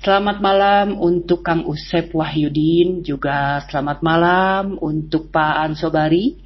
Selamat 0.00 0.40
malam 0.40 0.96
untuk 0.96 1.44
Kang 1.44 1.68
Usep 1.68 2.16
Wahyudin, 2.16 3.04
juga 3.04 3.60
selamat 3.68 4.00
malam 4.00 4.80
untuk 4.80 5.28
Pak 5.28 5.54
An 5.60 5.76
Sobari. 5.76 6.40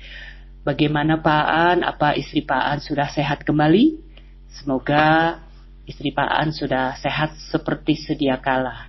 Bagaimana 0.64 1.20
Pak 1.20 1.44
An? 1.44 1.78
Apa 1.84 2.16
istri 2.16 2.40
Pak 2.40 2.64
An 2.64 2.78
sudah 2.80 3.12
sehat 3.12 3.44
kembali? 3.44 4.00
Semoga 4.48 5.36
istri 5.84 6.08
Pak 6.08 6.24
An 6.24 6.56
sudah 6.56 6.96
sehat 6.96 7.36
seperti 7.52 8.00
sedia 8.00 8.40
kala. 8.40 8.88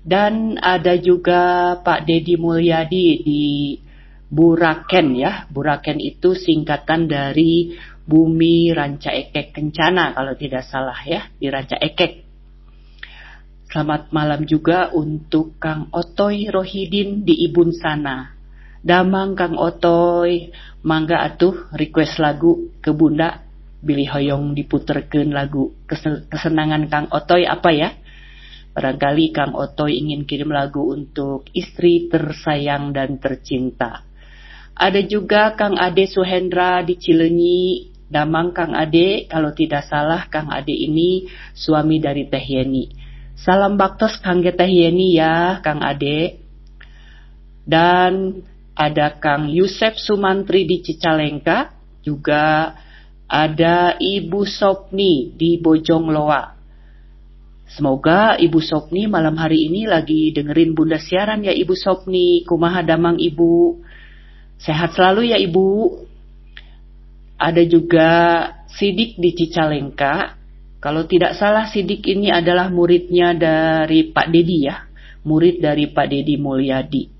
Dan 0.00 0.56
ada 0.56 0.96
juga 0.96 1.76
Pak 1.84 2.08
Dedi 2.08 2.40
Mulyadi 2.40 3.20
di 3.20 3.76
Buraken 4.32 5.12
ya. 5.12 5.44
Buraken 5.52 6.00
itu 6.00 6.32
singkatan 6.32 7.04
dari 7.04 7.76
Bumi 8.08 8.72
Ranca 8.72 9.12
Ekek 9.12 9.52
Kencana 9.52 10.16
kalau 10.16 10.32
tidak 10.40 10.64
salah 10.64 11.04
ya, 11.04 11.28
di 11.36 11.52
Ranca 11.52 11.76
Ekek. 11.76 12.24
Selamat 13.68 14.08
malam 14.08 14.48
juga 14.48 14.88
untuk 14.96 15.60
Kang 15.60 15.92
Otoy 15.92 16.48
Rohidin 16.48 17.28
di 17.28 17.44
Ibun 17.44 17.70
sana. 17.76 18.39
Damang 18.80 19.36
Kang 19.36 19.60
Otoy, 19.60 20.48
mangga 20.80 21.20
atuh 21.20 21.68
request 21.76 22.16
lagu 22.16 22.72
ke 22.80 22.96
Bunda 22.96 23.44
Billy 23.80 24.08
Hoyong 24.08 24.56
diputerkan 24.56 25.32
lagu 25.32 25.72
kesenangan 26.28 26.88
Kang 26.88 27.08
Otoy 27.12 27.44
apa 27.44 27.72
ya? 27.72 27.92
Barangkali 28.72 29.36
Kang 29.36 29.52
Otoy 29.52 30.00
ingin 30.00 30.24
kirim 30.24 30.48
lagu 30.48 30.96
untuk 30.96 31.44
istri 31.52 32.08
tersayang 32.08 32.96
dan 32.96 33.20
tercinta. 33.20 34.04
Ada 34.72 35.04
juga 35.04 35.52
Kang 35.60 35.76
Ade 35.76 36.08
Suhendra 36.08 36.80
di 36.80 36.96
Cilenyi, 36.96 37.92
Damang 38.08 38.56
Kang 38.56 38.72
Ade, 38.72 39.28
kalau 39.28 39.52
tidak 39.52 39.84
salah 39.84 40.24
Kang 40.32 40.48
Ade 40.48 40.72
ini 40.72 41.28
suami 41.52 42.00
dari 42.00 42.24
Teh 42.32 42.40
Yeni. 42.40 42.88
Salam 43.36 43.76
baktos 43.76 44.16
Kang 44.24 44.40
Teh 44.40 44.70
Yeni 44.72 45.20
ya 45.20 45.60
Kang 45.60 45.84
Ade. 45.84 46.40
Dan 47.68 48.40
ada 48.80 49.12
Kang 49.20 49.52
Yusef 49.52 50.00
Sumantri 50.00 50.64
di 50.64 50.80
Cicalengka, 50.80 51.76
juga 52.00 52.72
ada 53.28 54.00
Ibu 54.00 54.48
Sopni 54.48 55.36
di 55.36 55.60
Bojong 55.60 56.08
Loa. 56.08 56.56
Semoga 57.70 58.40
Ibu 58.40 58.58
Sopni 58.64 59.04
malam 59.04 59.36
hari 59.36 59.68
ini 59.68 59.84
lagi 59.84 60.32
dengerin 60.32 60.72
Bunda 60.72 60.96
siaran 60.96 61.44
ya 61.44 61.52
Ibu 61.52 61.76
Sopni. 61.76 62.42
Kumaha 62.48 62.80
damang 62.82 63.20
Ibu. 63.20 63.78
Sehat 64.56 64.96
selalu 64.96 65.30
ya 65.30 65.38
Ibu. 65.38 65.68
Ada 67.36 67.62
juga 67.68 68.08
Sidik 68.74 69.20
di 69.20 69.36
Cicalengka. 69.36 70.40
Kalau 70.80 71.04
tidak 71.04 71.36
salah 71.36 71.68
Sidik 71.68 72.00
ini 72.08 72.32
adalah 72.32 72.72
muridnya 72.72 73.36
dari 73.36 74.08
Pak 74.08 74.32
Dedi 74.32 74.66
ya. 74.66 74.88
Murid 75.22 75.60
dari 75.60 75.92
Pak 75.92 76.06
Dedi 76.10 76.40
Mulyadi. 76.40 77.19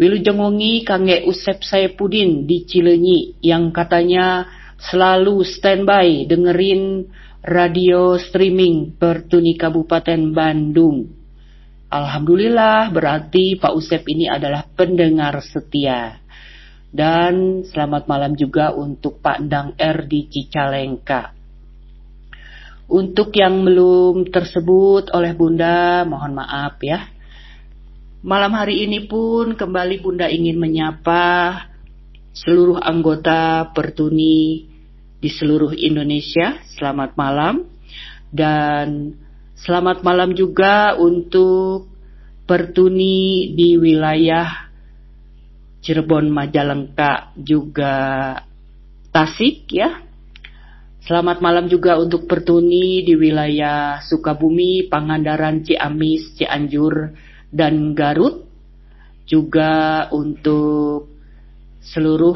Wilujeng 0.00 0.40
wengi 0.40 0.80
Kangge 0.80 1.28
Usep 1.28 1.60
Saipudin 1.60 2.48
di 2.48 2.64
Cilenyi 2.64 3.36
yang 3.44 3.68
katanya 3.68 4.48
selalu 4.80 5.44
standby 5.44 6.24
dengerin 6.24 7.04
radio 7.44 8.16
streaming 8.16 8.96
Pertuni 8.96 9.60
Kabupaten 9.60 10.32
Bandung. 10.32 11.04
Alhamdulillah 11.92 12.88
berarti 12.88 13.60
Pak 13.60 13.76
Usep 13.76 14.00
ini 14.08 14.24
adalah 14.24 14.64
pendengar 14.72 15.36
setia. 15.44 16.16
Dan 16.88 17.68
selamat 17.68 18.08
malam 18.08 18.32
juga 18.40 18.72
untuk 18.72 19.20
Pak 19.20 19.36
Endang 19.44 19.76
R 19.76 20.08
di 20.08 20.32
Cicalengka. 20.32 21.36
Untuk 22.88 23.36
yang 23.36 23.68
belum 23.68 24.32
tersebut 24.32 25.12
oleh 25.12 25.36
Bunda, 25.36 26.08
mohon 26.08 26.40
maaf 26.40 26.80
ya. 26.80 27.19
Malam 28.20 28.52
hari 28.52 28.84
ini 28.84 29.08
pun 29.08 29.56
kembali 29.56 30.04
Bunda 30.04 30.28
ingin 30.28 30.60
menyapa 30.60 31.56
seluruh 32.36 32.76
anggota 32.76 33.72
Pertuni 33.72 34.68
di 35.16 35.28
seluruh 35.32 35.72
Indonesia. 35.72 36.60
Selamat 36.76 37.16
malam 37.16 37.64
dan 38.28 39.16
selamat 39.56 40.04
malam 40.04 40.36
juga 40.36 41.00
untuk 41.00 41.88
Pertuni 42.44 43.56
di 43.56 43.80
wilayah 43.80 44.68
Cirebon, 45.80 46.28
Majalengka 46.28 47.32
juga 47.40 48.36
Tasik 49.16 49.64
ya. 49.72 49.96
Selamat 51.08 51.40
malam 51.40 51.72
juga 51.72 51.96
untuk 51.96 52.28
Pertuni 52.28 53.00
di 53.00 53.16
wilayah 53.16 54.04
Sukabumi, 54.04 54.92
Pangandaran, 54.92 55.64
Ciamis, 55.64 56.36
Cianjur, 56.36 57.16
dan 57.50 57.94
Garut. 57.94 58.46
Juga 59.30 60.10
untuk 60.10 61.06
seluruh 61.78 62.34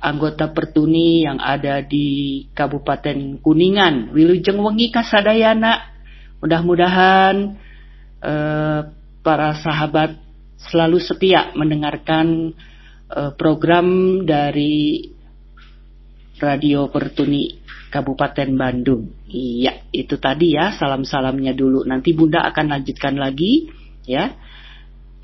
anggota 0.00 0.48
Pertuni 0.48 1.28
yang 1.28 1.36
ada 1.36 1.84
di 1.84 2.48
Kabupaten 2.56 3.36
Kuningan. 3.44 4.16
Wilujeng 4.16 4.56
wengi 4.56 4.88
kasadayana. 4.88 5.92
Mudah-mudahan 6.40 7.60
eh, 8.24 8.80
para 9.20 9.50
sahabat 9.60 10.16
selalu 10.56 10.98
setia 11.04 11.52
mendengarkan 11.52 12.56
eh, 13.12 13.32
program 13.36 14.20
dari 14.24 15.04
Radio 16.40 16.88
Pertuni 16.88 17.60
Kabupaten 17.92 18.48
Bandung. 18.56 19.19
Iya, 19.30 19.86
itu 19.94 20.18
tadi 20.18 20.58
ya 20.58 20.74
salam-salamnya 20.74 21.54
dulu. 21.54 21.86
Nanti 21.86 22.10
Bunda 22.10 22.42
akan 22.50 22.66
lanjutkan 22.74 23.14
lagi 23.14 23.70
ya. 24.02 24.34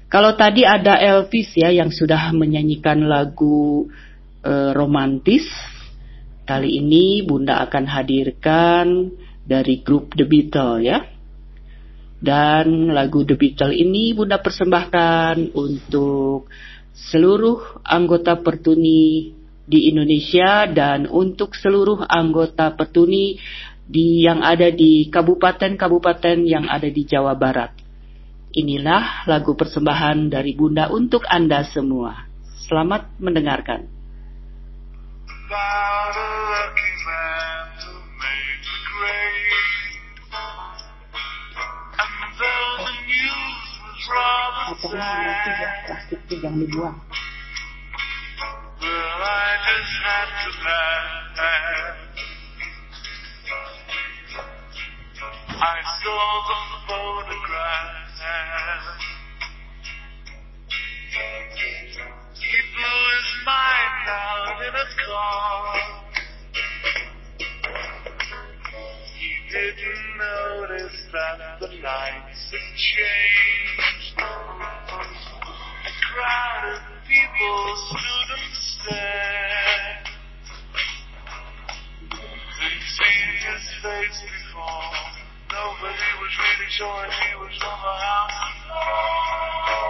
Kalau 0.07 0.39
tadi 0.39 0.63
ada 0.63 0.95
Elvis 1.03 1.51
ya 1.59 1.75
yang 1.75 1.91
sudah 1.91 2.31
menyanyikan 2.31 3.03
lagu 3.03 3.91
uh, 4.47 4.71
romantis. 4.79 5.43
Kali 6.47 6.79
ini 6.79 7.27
Bunda 7.27 7.59
akan 7.67 7.85
hadirkan 7.91 9.11
dari 9.43 9.83
grup 9.83 10.15
The 10.15 10.23
Beatles 10.23 10.87
ya. 10.87 11.03
Dan 12.23 12.95
lagu 12.95 13.27
The 13.27 13.35
Beatles 13.35 13.75
ini 13.75 14.15
Bunda 14.15 14.39
persembahkan 14.39 15.51
untuk 15.59 16.47
seluruh 16.95 17.83
anggota 17.83 18.39
Pertuni 18.39 19.35
di 19.67 19.91
Indonesia 19.91 20.71
dan 20.71 21.11
untuk 21.11 21.59
seluruh 21.59 22.07
anggota 22.07 22.71
Pertuni 22.79 23.35
di 23.87 24.27
yang 24.27 24.43
ada 24.43 24.67
di 24.75 25.07
kabupaten-kabupaten 25.07 26.43
yang 26.43 26.67
ada 26.67 26.91
di 26.91 27.03
Jawa 27.07 27.39
Barat. 27.39 27.71
Inilah 28.51 29.29
lagu 29.31 29.55
persembahan 29.55 30.33
dari 30.33 30.59
Bunda 30.59 30.91
untuk 30.91 31.23
Anda 31.31 31.63
semua. 31.71 32.27
Selamat 32.67 33.07
mendengarkan. 33.23 33.87
plastik 45.87 46.21
jangan 46.43 46.59
dibuang. 46.59 46.99
I 48.77 49.67
saw 56.03 56.27
the 56.49 56.59
photograph. 56.89 58.11
He 62.35 62.57
blew 62.75 63.01
his 63.15 63.31
mind 63.47 64.07
out 64.09 64.59
in 64.67 64.75
a 64.75 64.89
car. 65.07 65.75
He 69.15 69.31
didn't 69.53 70.07
notice 70.19 70.99
that 71.13 71.39
the 71.61 71.69
lights 71.83 72.43
had 72.51 72.69
changed. 72.77 74.19
A 74.19 75.93
crowd 76.13 76.65
of 76.75 76.81
people 77.07 77.63
stood 77.89 78.31
and 78.37 78.55
stared. 78.55 80.16
They'd 82.67 82.83
seen 82.83 83.31
his 83.47 83.63
face 83.79 84.19
before. 84.27 84.91
Nobody 85.55 86.11
was 86.19 86.33
really 86.35 86.71
sure 86.75 87.07
he 87.07 87.31
was 87.39 87.55
from 87.63 87.79
the 87.79 87.95
house. 87.95 89.86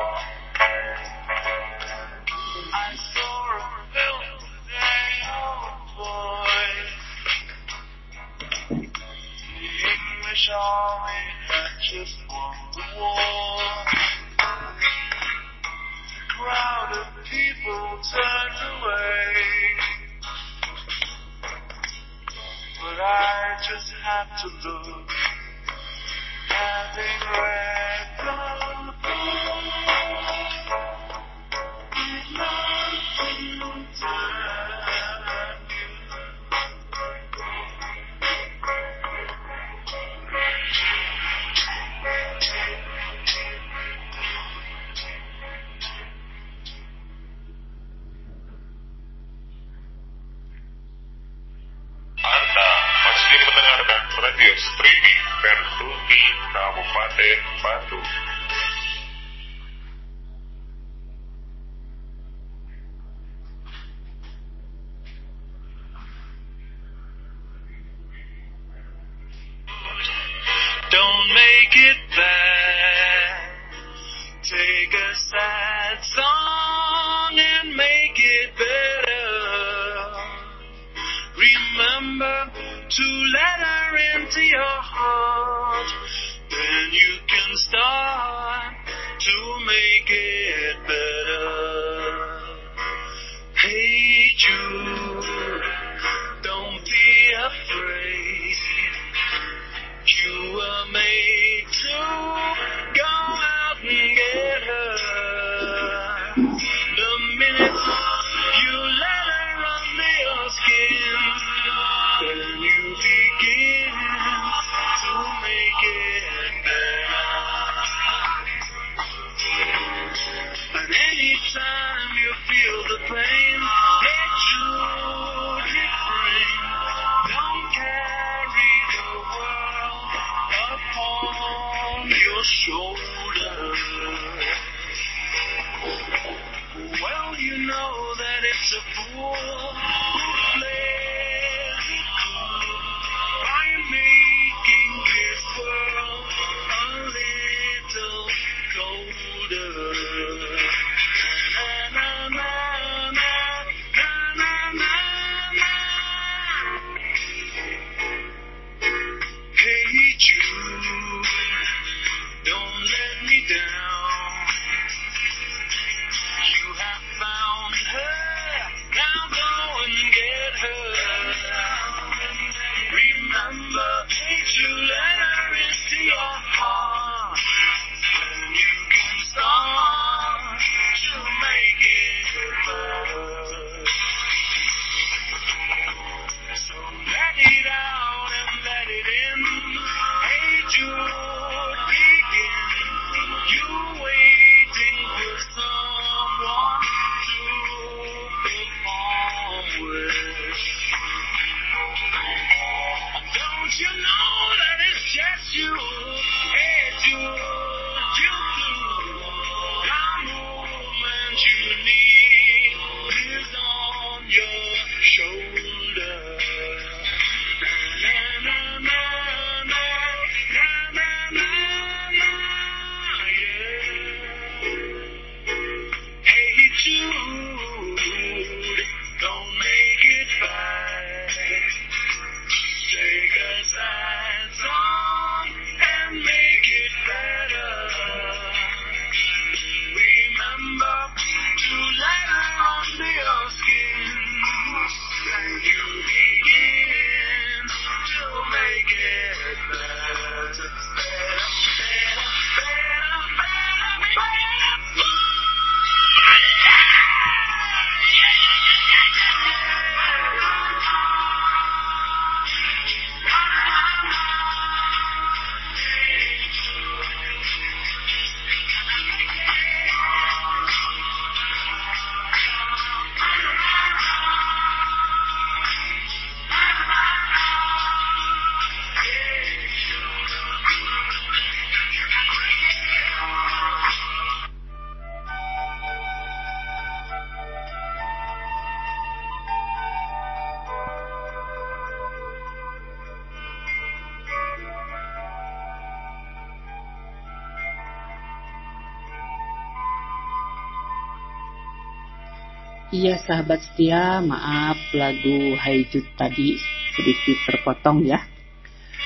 Iya 303.06 303.22
sahabat 303.22 303.62
setia, 303.62 304.18
maaf 304.18 304.74
lagu 304.90 305.54
Haijut 305.62 306.02
tadi 306.18 306.58
sedikit 306.90 307.38
terpotong 307.46 308.02
ya. 308.02 308.18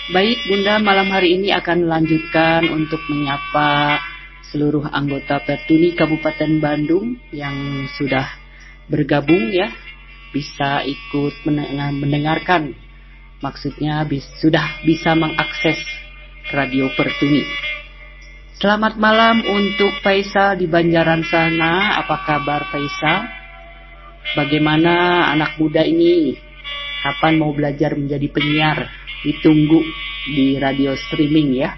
Baik 0.08 0.40
Bunda, 0.48 0.80
malam 0.80 1.12
hari 1.12 1.36
ini 1.36 1.52
akan 1.52 1.84
melanjutkan 1.84 2.64
untuk 2.72 2.96
menyapa 3.12 4.00
seluruh 4.48 4.88
anggota 4.88 5.44
Pertuni 5.44 5.92
Kabupaten 5.92 6.64
Bandung 6.64 7.20
yang 7.28 7.52
sudah 8.00 8.24
bergabung 8.88 9.52
ya, 9.52 9.68
bisa 10.32 10.80
ikut 10.80 11.44
mendengarkan. 12.00 12.72
Maksudnya 13.44 14.00
bis, 14.08 14.24
sudah 14.40 14.80
bisa 14.80 15.12
mengakses 15.12 15.76
Radio 16.56 16.88
Pertuni. 16.96 17.44
Selamat 18.56 18.96
malam 18.96 19.44
untuk 19.44 19.92
Faisal 20.00 20.56
di 20.56 20.64
Banjaran 20.64 21.20
sana. 21.28 22.00
Apa 22.00 22.16
kabar 22.24 22.64
Faisal? 22.72 23.39
Bagaimana 24.30 25.26
anak 25.34 25.58
muda 25.58 25.82
ini 25.82 26.38
kapan 27.02 27.40
mau 27.40 27.50
belajar 27.50 27.98
menjadi 27.98 28.30
penyiar? 28.30 28.78
Ditunggu 29.26 29.82
di 30.30 30.56
radio 30.56 30.96
streaming 30.96 31.58
ya. 31.58 31.76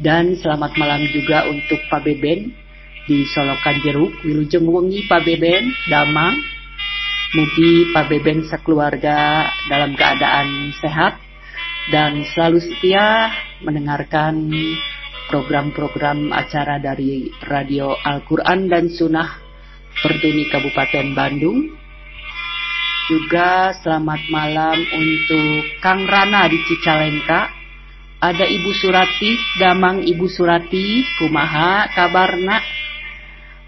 Dan 0.00 0.32
selamat 0.40 0.80
malam 0.80 1.04
juga 1.12 1.44
untuk 1.44 1.76
Pak 1.92 2.02
Beben 2.08 2.56
di 3.04 3.28
Solokan 3.28 3.84
Jeruk, 3.84 4.24
Wilujeng 4.24 4.64
Wengi 4.64 5.04
Pak 5.04 5.22
Beben, 5.28 5.70
Damang. 5.92 6.40
Mugi 7.30 7.94
Pak 7.94 8.10
Beben 8.10 8.42
sekeluarga 8.48 9.46
dalam 9.70 9.94
keadaan 9.94 10.74
sehat 10.82 11.14
dan 11.94 12.26
selalu 12.34 12.58
setia 12.58 13.30
mendengarkan 13.62 14.50
program-program 15.30 16.34
acara 16.34 16.82
dari 16.82 17.30
Radio 17.46 17.94
Al-Quran 17.94 18.66
dan 18.66 18.90
Sunnah 18.90 19.49
Pertuni 20.00 20.48
Kabupaten 20.48 21.12
Bandung. 21.12 21.76
Juga 23.12 23.76
selamat 23.84 24.22
malam 24.32 24.80
untuk 24.96 25.60
Kang 25.84 26.08
Rana 26.08 26.48
di 26.48 26.56
Cicalengka. 26.64 27.52
Ada 28.20 28.48
Ibu 28.48 28.72
Surati, 28.72 29.36
Damang 29.60 30.00
Ibu 30.00 30.24
Surati, 30.24 31.04
kumaha 31.20 31.92
kabarna? 31.92 32.64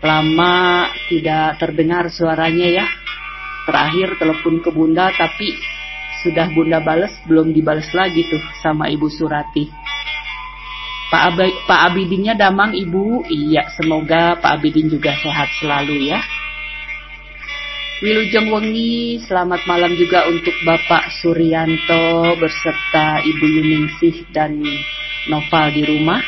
Lama 0.01 0.89
tidak 1.13 1.61
terdengar 1.61 2.09
suaranya 2.09 2.81
ya. 2.81 2.87
Terakhir 3.69 4.17
telepon 4.17 4.65
ke 4.65 4.73
Bunda 4.73 5.13
tapi 5.13 5.53
sudah 6.25 6.49
Bunda 6.57 6.81
bales 6.81 7.13
belum 7.29 7.53
dibales 7.53 7.93
lagi 7.93 8.25
tuh 8.25 8.41
sama 8.65 8.89
Ibu 8.89 9.13
Surati. 9.13 9.82
Pak, 11.13 11.37
Ab 11.37 11.39
Pak 11.69 11.81
Abidinnya 11.93 12.33
damang 12.33 12.73
Ibu. 12.73 13.29
Iya, 13.29 13.69
semoga 13.77 14.41
Pak 14.41 14.57
Abidin 14.57 14.89
juga 14.89 15.13
sehat 15.21 15.53
selalu 15.61 16.09
ya. 16.09 16.25
Wilujeng 18.01 18.49
Wengi, 18.49 19.21
selamat 19.29 19.63
malam 19.69 19.93
juga 19.95 20.25
untuk 20.27 20.57
Bapak 20.65 21.13
Suryanto 21.21 22.35
berserta 22.41 23.21
Ibu 23.21 23.45
Yuningsih 23.45 24.27
dan 24.33 24.57
Noval 25.29 25.77
di 25.77 25.85
rumah. 25.85 26.25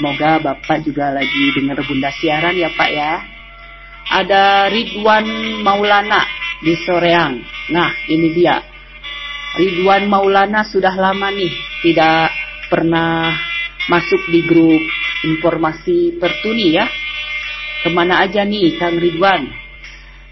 Semoga 0.00 0.40
Bapak 0.40 0.88
juga 0.88 1.12
lagi 1.12 1.52
dengar 1.52 1.78
Bunda 1.84 2.08
siaran 2.08 2.56
ya 2.56 2.72
Pak 2.72 2.90
ya. 2.90 3.20
Ada 4.16 4.72
Ridwan 4.72 5.28
Maulana 5.60 6.24
di 6.64 6.72
Soreang. 6.88 7.36
Nah, 7.68 7.92
ini 8.08 8.32
dia. 8.32 8.64
Ridwan 9.60 10.08
Maulana 10.08 10.64
sudah 10.64 10.96
lama 10.96 11.28
nih 11.28 11.52
tidak 11.84 12.41
pernah 12.72 13.36
masuk 13.92 14.32
di 14.32 14.40
grup 14.48 14.80
informasi 15.20 16.16
Pertuni 16.16 16.72
ya. 16.72 16.88
Ke 17.84 17.92
mana 17.92 18.24
aja 18.24 18.48
nih 18.48 18.80
Kang 18.80 18.96
Ridwan? 18.96 19.44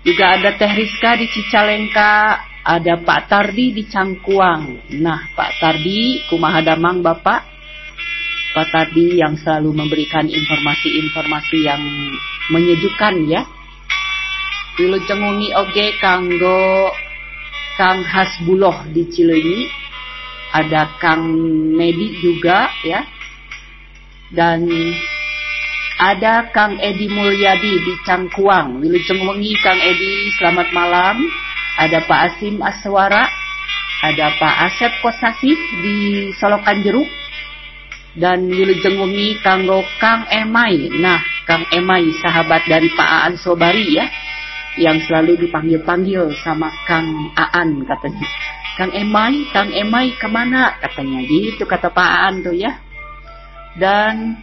Juga 0.01 0.41
ada 0.41 0.57
Teh 0.57 0.73
Rizka 0.73 1.21
di 1.21 1.29
Cicalengka, 1.29 2.41
ada 2.65 2.97
Pak 2.97 3.29
Tardi 3.29 3.77
di 3.77 3.85
Cangkuang. 3.85 4.97
Nah 4.97 5.29
Pak 5.37 5.61
Tardi, 5.61 6.25
kumaha 6.33 6.65
damang 6.65 7.05
Bapak? 7.05 7.45
Pak 8.57 8.67
Tardi 8.73 9.21
yang 9.21 9.37
selalu 9.37 9.77
memberikan 9.77 10.25
informasi-informasi 10.25 11.59
yang 11.61 11.83
menyejukkan 12.49 13.15
ya. 13.29 13.45
Dulu 14.81 14.97
cengungi 15.05 15.53
oge 15.53 16.01
kanggo 16.01 16.89
Kang 17.77 18.01
Hasbuloh 18.01 18.89
di 18.89 19.05
Cileunyi 19.13 19.90
ada 20.51 20.99
Kang 20.99 21.23
Nedi 21.79 22.19
juga 22.19 22.71
ya. 22.83 23.07
Dan 24.31 24.67
ada 25.99 26.49
Kang 26.55 26.79
Edi 26.79 27.11
Mulyadi 27.11 27.75
di 27.83 27.95
Cangkuang. 28.07 28.83
Wilujeng 28.83 29.27
Wengi 29.27 29.55
Kang 29.63 29.79
Edi 29.79 30.31
selamat 30.39 30.71
malam. 30.71 31.19
Ada 31.79 32.03
Pak 32.07 32.21
Asim 32.31 32.63
Aswara. 32.63 33.27
Ada 34.01 34.33
Pak 34.41 34.55
Asep 34.71 34.93
Kosasih 35.05 35.59
di 35.83 35.97
Solokan 36.39 36.83
Jeruk. 36.83 37.07
Dan 38.15 38.51
Wilujeng 38.51 38.99
Wengi 38.99 39.39
Kanggo 39.43 39.83
Kang 40.03 40.27
Emai. 40.31 40.91
Nah 40.99 41.23
Kang 41.47 41.67
Emai 41.71 42.11
sahabat 42.23 42.67
dari 42.67 42.91
Pak 42.95 43.11
Aan 43.27 43.35
Sobari 43.39 43.99
ya. 43.99 44.07
Yang 44.79 45.11
selalu 45.11 45.47
dipanggil-panggil 45.47 46.31
sama 46.47 46.71
Kang 46.87 47.35
Aan 47.35 47.83
katanya 47.83 48.27
Kang 48.81 48.97
Emai, 48.97 49.45
Kang 49.53 49.69
Emai 49.69 50.17
ke 50.17 50.25
mana? 50.25 50.73
Katanya 50.81 51.21
gitu 51.29 51.69
kata 51.69 51.93
Pak 51.93 52.01
Aan 52.01 52.41
tuh 52.41 52.57
ya. 52.57 52.81
Dan 53.77 54.41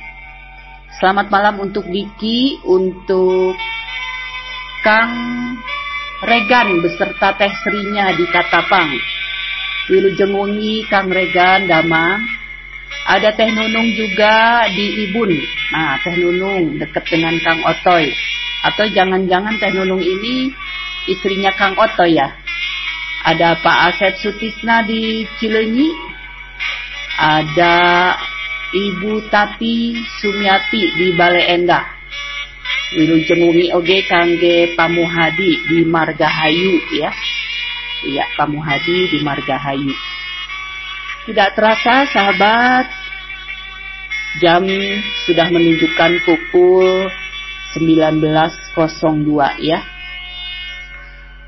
selamat 1.01 1.34
malam 1.34 1.58
untuk 1.58 1.89
Diki, 1.89 2.62
untuk 2.62 3.58
Kang 4.86 5.10
Regan 6.22 6.86
beserta 6.86 7.34
Teh 7.34 7.50
Serinya 7.65 8.13
di 8.13 8.29
Katapang. 8.29 8.94
Wilujeng 9.89 10.38
Wengi, 10.38 10.86
Kang 10.86 11.10
Regan, 11.10 11.65
Damang. 11.65 12.22
Ada 13.10 13.34
Teh 13.34 13.50
Nunung 13.50 13.89
juga 13.98 14.70
di 14.70 15.10
Ibun. 15.10 15.34
Nah, 15.74 15.98
Teh 16.06 16.13
Nunung 16.13 16.77
deket 16.77 17.10
dengan 17.10 17.34
Kang 17.41 17.65
Otoy. 17.65 18.13
Atau 18.62 18.86
jangan-jangan 18.94 19.58
Teh 19.58 19.74
Nunung 19.74 20.06
ini 20.06 20.53
istrinya 21.10 21.50
Kang 21.58 21.74
Otoy 21.74 22.22
ya? 22.22 22.46
Ada 23.27 23.60
Pak 23.60 23.77
Asep 23.91 24.13
Sutisna 24.24 24.88
di 24.88 25.27
Cilenyi. 25.36 25.91
Ada 27.19 27.75
Ibu 28.72 29.27
Tati 29.27 30.00
Sumiati 30.24 30.96
di 30.96 31.12
Bale 31.12 31.43
Endah. 31.51 31.84
Wilujeng 32.96 33.51
oge 33.75 34.07
kangge 34.07 34.72
Pamuhadi 34.79 35.60
di 35.67 35.84
Margahayu 35.84 36.79
ya. 36.96 37.12
Iya, 38.07 38.24
Pamuhadi 38.39 39.12
di 39.12 39.19
Margahayu. 39.19 39.91
Tidak 41.27 41.50
terasa 41.60 42.07
sahabat, 42.07 42.88
jam 44.39 44.63
sudah 45.27 45.51
menunjukkan 45.51 46.24
pukul 46.24 47.12
19.02 47.75 49.67
ya. 49.67 49.96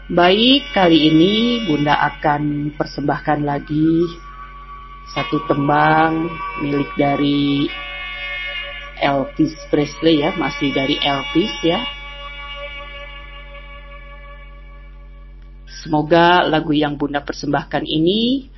Baik, 0.10 0.74
kali 0.74 1.14
ini 1.14 1.34
Bunda 1.70 1.94
akan 1.94 2.74
persembahkan 2.74 3.46
lagi 3.46 4.10
satu 5.14 5.46
tembang 5.46 6.26
milik 6.66 6.90
dari 6.98 7.70
Elvis 8.98 9.54
Presley 9.70 10.26
ya, 10.26 10.34
masih 10.34 10.74
dari 10.74 10.98
Elvis 10.98 11.54
ya. 11.62 11.86
Semoga 15.86 16.42
lagu 16.42 16.74
yang 16.74 16.98
Bunda 16.98 17.22
persembahkan 17.22 17.86
ini 17.86 18.50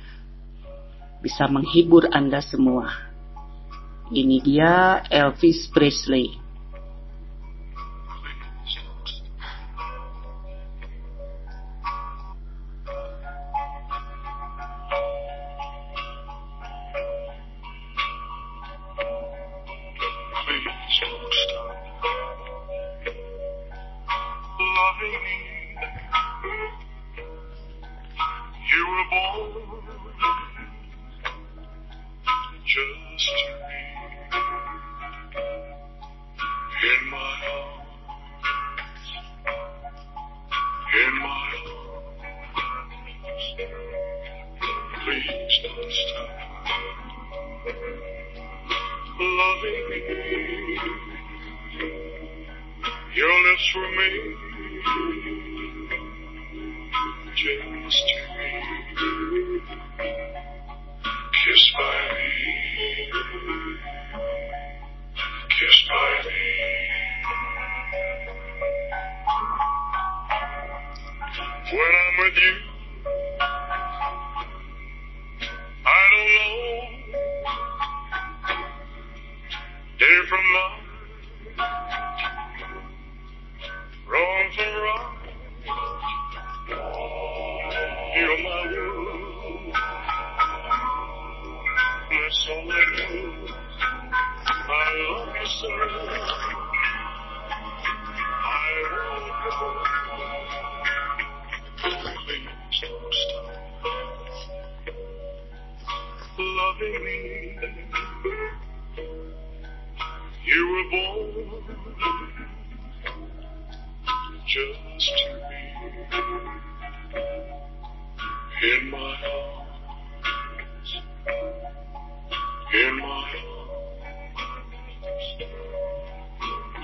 bisa 1.20 1.52
menghibur 1.52 2.08
Anda 2.08 2.40
semua. 2.40 3.12
Ini 4.08 4.40
dia 4.40 5.04
Elvis 5.04 5.68
Presley. 5.68 6.41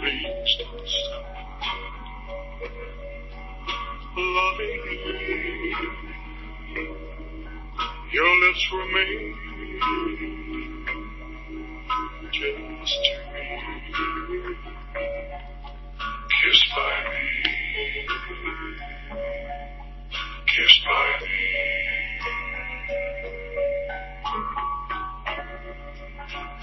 Don't 0.09 0.49
stop 0.49 1.27
loving 4.17 4.81
me. 4.87 4.97
Your 8.13 8.33
lips 8.41 8.65
were 8.73 8.89
made 8.95 9.35
just 12.33 12.99
to 13.05 13.15
be 13.35 13.45
kissed 16.41 16.69
by 16.75 16.95
me, 17.11 17.25
kissed 20.47 20.83
by 20.87 21.07
me. 21.21 21.39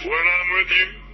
When 0.04 0.26
I'm 0.34 0.48
with 0.56 0.72
you, 0.72 1.05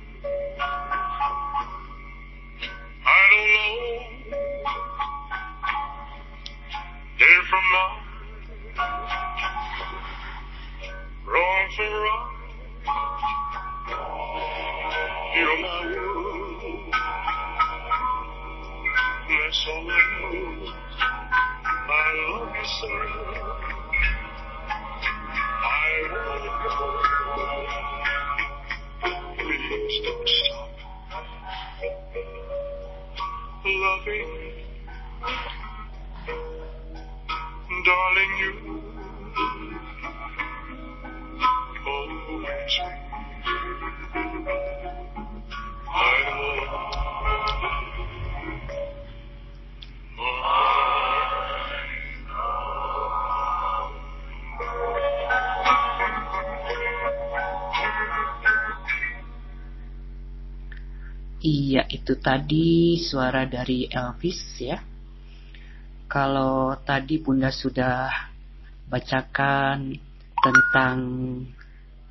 itu 62.12 62.20
tadi 62.20 63.00
suara 63.00 63.48
dari 63.48 63.88
Elvis 63.88 64.60
ya. 64.60 64.84
Kalau 66.12 66.76
tadi 66.84 67.24
Bunda 67.24 67.48
sudah 67.56 68.12
bacakan 68.92 69.96
tentang 70.44 71.00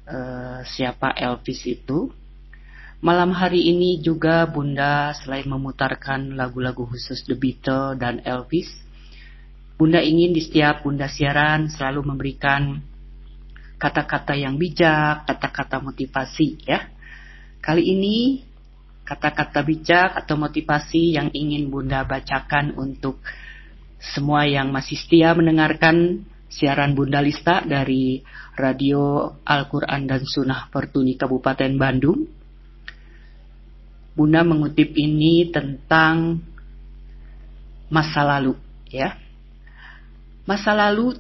eh, 0.09 0.65
siapa 0.65 1.13
Elvis 1.13 1.69
itu, 1.69 2.09
malam 3.05 3.37
hari 3.37 3.69
ini 3.69 4.01
juga 4.01 4.49
Bunda 4.49 5.13
selain 5.21 5.45
memutarkan 5.45 6.33
lagu-lagu 6.33 6.89
khusus 6.89 7.21
The 7.29 7.37
Beatles 7.37 8.01
dan 8.01 8.25
Elvis, 8.25 8.73
Bunda 9.77 10.01
ingin 10.01 10.33
di 10.33 10.41
setiap 10.41 10.81
Bunda 10.81 11.13
siaran 11.13 11.69
selalu 11.69 12.09
memberikan 12.09 12.81
kata-kata 13.77 14.33
yang 14.33 14.57
bijak, 14.57 15.29
kata-kata 15.29 15.77
motivasi 15.85 16.57
ya. 16.65 16.89
Kali 17.61 17.85
ini 17.85 18.49
kata-kata 19.11 19.67
bijak 19.67 20.15
atau 20.23 20.39
motivasi 20.39 21.19
yang 21.19 21.35
ingin 21.35 21.67
Bunda 21.67 22.07
bacakan 22.07 22.79
untuk 22.79 23.19
semua 23.99 24.47
yang 24.47 24.71
masih 24.71 24.95
setia 24.95 25.35
mendengarkan 25.35 26.23
siaran 26.47 26.95
Bunda 26.95 27.19
Lista 27.19 27.59
dari 27.67 28.23
Radio 28.55 29.35
Al-Quran 29.43 30.07
dan 30.07 30.23
Sunnah 30.23 30.71
Pertuni 30.71 31.19
Kabupaten 31.19 31.75
Bandung. 31.75 32.23
Bunda 34.15 34.47
mengutip 34.47 34.95
ini 34.95 35.51
tentang 35.51 36.39
masa 37.91 38.23
lalu, 38.23 38.55
ya. 38.95 39.19
Masa 40.47 40.71
lalu 40.71 41.19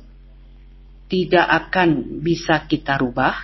tidak 1.10 1.46
akan 1.66 2.22
bisa 2.22 2.70
kita 2.70 3.02
rubah. 3.02 3.34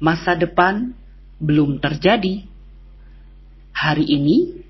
Masa 0.00 0.32
depan 0.32 0.96
belum 1.36 1.80
terjadi 1.80 2.49
hari 3.80 4.04
ini 4.04 4.60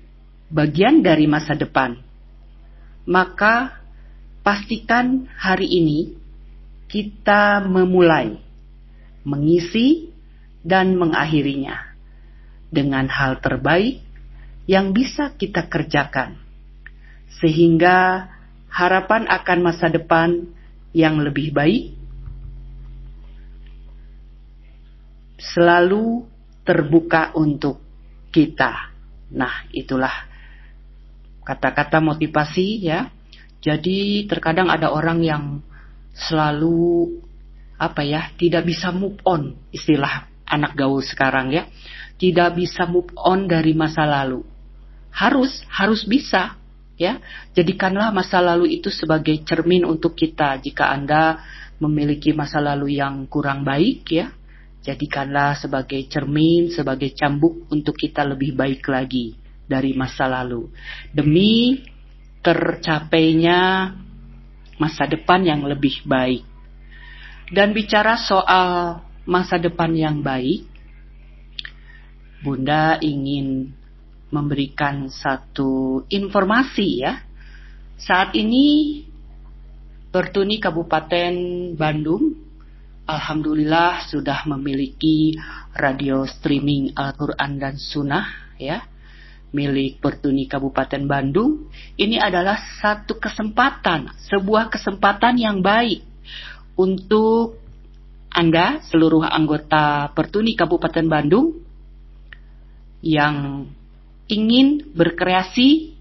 bagian 0.47 1.03
dari 1.03 1.27
masa 1.27 1.51
depan. 1.51 1.99
Maka 3.03 3.75
pastikan 4.39 5.27
hari 5.35 5.67
ini 5.67 6.15
kita 6.87 7.59
memulai, 7.67 8.39
mengisi, 9.27 10.07
dan 10.63 10.95
mengakhirinya 10.95 11.91
dengan 12.71 13.11
hal 13.11 13.43
terbaik 13.43 13.99
yang 14.69 14.95
bisa 14.95 15.35
kita 15.35 15.67
kerjakan, 15.67 16.39
sehingga 17.41 18.29
harapan 18.71 19.27
akan 19.27 19.59
masa 19.59 19.91
depan 19.91 20.47
yang 20.95 21.19
lebih 21.19 21.51
baik 21.51 21.97
selalu 25.41 26.23
terbuka 26.61 27.33
untuk 27.33 27.81
kita. 28.29 28.90
Nah, 29.31 29.67
itulah 29.71 30.27
kata-kata 31.47 32.03
motivasi 32.03 32.85
ya. 32.85 33.07
Jadi 33.61 34.25
terkadang 34.25 34.67
ada 34.67 34.91
orang 34.91 35.21
yang 35.21 35.43
selalu 36.13 37.07
apa 37.81 38.05
ya, 38.05 38.29
tidak 38.37 38.67
bisa 38.67 38.93
move 38.93 39.17
on 39.25 39.57
istilah 39.73 40.29
anak 40.45 40.75
gaul 40.75 41.01
sekarang 41.01 41.55
ya. 41.55 41.65
Tidak 42.19 42.53
bisa 42.53 42.85
move 42.85 43.09
on 43.17 43.49
dari 43.49 43.73
masa 43.73 44.05
lalu. 44.05 44.45
Harus 45.09 45.63
harus 45.71 46.05
bisa 46.05 46.59
ya. 46.99 47.17
Jadikanlah 47.57 48.13
masa 48.13 48.37
lalu 48.37 48.77
itu 48.77 48.93
sebagai 48.93 49.33
cermin 49.41 49.87
untuk 49.87 50.13
kita 50.13 50.61
jika 50.61 50.93
Anda 50.93 51.41
memiliki 51.81 52.29
masa 52.35 52.61
lalu 52.61 53.01
yang 53.01 53.25
kurang 53.25 53.65
baik 53.65 54.05
ya. 54.13 54.29
Jadikanlah 54.81 55.57
sebagai 55.61 56.01
cermin, 56.09 56.73
sebagai 56.73 57.13
cambuk 57.13 57.69
untuk 57.69 57.93
kita 57.93 58.25
lebih 58.25 58.57
baik 58.57 58.81
lagi 58.89 59.37
dari 59.69 59.93
masa 59.93 60.25
lalu. 60.25 60.69
Demi 61.13 61.85
tercapainya 62.41 63.93
masa 64.81 65.05
depan 65.05 65.45
yang 65.45 65.61
lebih 65.61 66.01
baik. 66.03 66.41
Dan 67.53 67.77
bicara 67.77 68.17
soal 68.17 68.99
masa 69.27 69.61
depan 69.61 69.93
yang 69.93 70.25
baik, 70.25 70.65
Bunda 72.41 72.97
ingin 73.05 73.69
memberikan 74.33 75.11
satu 75.11 76.01
informasi 76.09 77.05
ya 77.05 77.21
Saat 78.01 78.33
ini 78.33 78.97
Pertuni 80.09 80.57
Kabupaten 80.57 81.33
Bandung 81.77 82.33
Alhamdulillah 83.11 84.07
sudah 84.07 84.47
memiliki 84.47 85.35
radio 85.75 86.23
streaming 86.23 86.95
Al-Quran 86.95 87.59
dan 87.59 87.75
Sunnah 87.75 88.55
ya 88.55 88.87
milik 89.51 89.99
Pertuni 89.99 90.47
Kabupaten 90.47 91.03
Bandung. 91.03 91.67
Ini 91.99 92.23
adalah 92.23 92.55
satu 92.79 93.19
kesempatan, 93.19 94.15
sebuah 94.31 94.71
kesempatan 94.71 95.35
yang 95.35 95.59
baik 95.59 96.07
untuk 96.79 97.59
Anda 98.31 98.79
seluruh 98.87 99.27
anggota 99.27 100.15
Pertuni 100.15 100.55
Kabupaten 100.55 101.03
Bandung 101.11 101.59
yang 103.03 103.67
ingin 104.31 104.95
berkreasi 104.95 105.99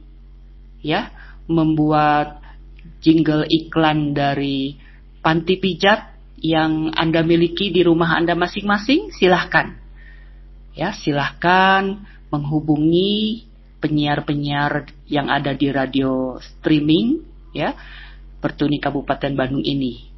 ya 0.87 1.11
membuat 1.51 2.39
jingle 3.03 3.43
iklan 3.51 4.15
dari 4.15 4.79
panti 5.19 5.59
pijat 5.59 6.10
yang 6.41 6.97
Anda 6.97 7.21
miliki 7.21 7.69
di 7.69 7.85
rumah 7.85 8.17
Anda 8.17 8.33
masing-masing, 8.33 9.13
silahkan. 9.13 9.77
Ya, 10.73 10.97
silahkan 10.97 12.01
menghubungi 12.33 13.45
penyiar-penyiar 13.81 14.89
yang 15.09 15.29
ada 15.29 15.53
di 15.53 15.69
radio 15.69 16.41
streaming, 16.41 17.21
ya, 17.53 17.77
Pertuni 18.41 18.81
Kabupaten 18.81 19.37
Bandung 19.37 19.65
ini. 19.65 20.09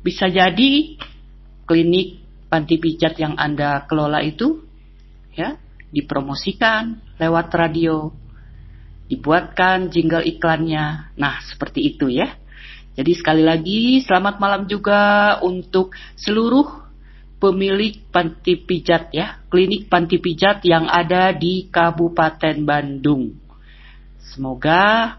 Bisa 0.00 0.32
jadi 0.32 0.96
klinik 1.68 2.24
panti 2.48 2.80
pijat 2.80 3.20
yang 3.20 3.36
Anda 3.36 3.84
kelola 3.84 4.24
itu, 4.24 4.64
ya, 5.36 5.60
dipromosikan 5.92 7.04
lewat 7.20 7.52
radio, 7.52 8.12
dibuatkan 9.08 9.92
jingle 9.92 10.24
iklannya. 10.24 11.12
Nah, 11.16 11.40
seperti 11.44 11.84
itu 11.96 12.08
ya. 12.08 12.36
Jadi 12.98 13.14
sekali 13.14 13.46
lagi 13.46 14.02
selamat 14.02 14.42
malam 14.42 14.66
juga 14.66 15.38
untuk 15.46 15.94
seluruh 16.18 16.66
pemilik 17.38 17.94
panti 18.10 18.58
pijat 18.58 19.14
ya, 19.14 19.38
klinik 19.46 19.86
panti 19.86 20.18
pijat 20.18 20.66
yang 20.66 20.90
ada 20.90 21.30
di 21.30 21.70
Kabupaten 21.70 22.58
Bandung. 22.66 23.38
Semoga 24.18 25.14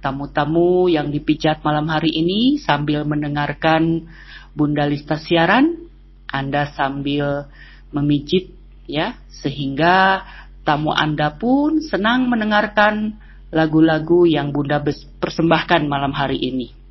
tamu-tamu 0.00 0.88
yang 0.88 1.12
dipijat 1.12 1.60
malam 1.60 1.92
hari 1.92 2.16
ini 2.16 2.56
sambil 2.56 3.04
mendengarkan 3.04 4.08
Bunda 4.56 4.88
Lista 4.88 5.20
siaran, 5.20 5.84
Anda 6.32 6.72
sambil 6.72 7.44
memijit 7.92 8.56
ya, 8.88 9.20
sehingga 9.28 10.24
tamu 10.64 10.96
Anda 10.96 11.36
pun 11.36 11.84
senang 11.84 12.32
mendengarkan 12.32 13.20
lagu-lagu 13.52 14.24
yang 14.24 14.48
Bunda 14.48 14.80
persembahkan 15.20 15.84
malam 15.84 16.16
hari 16.16 16.40
ini. 16.40 16.81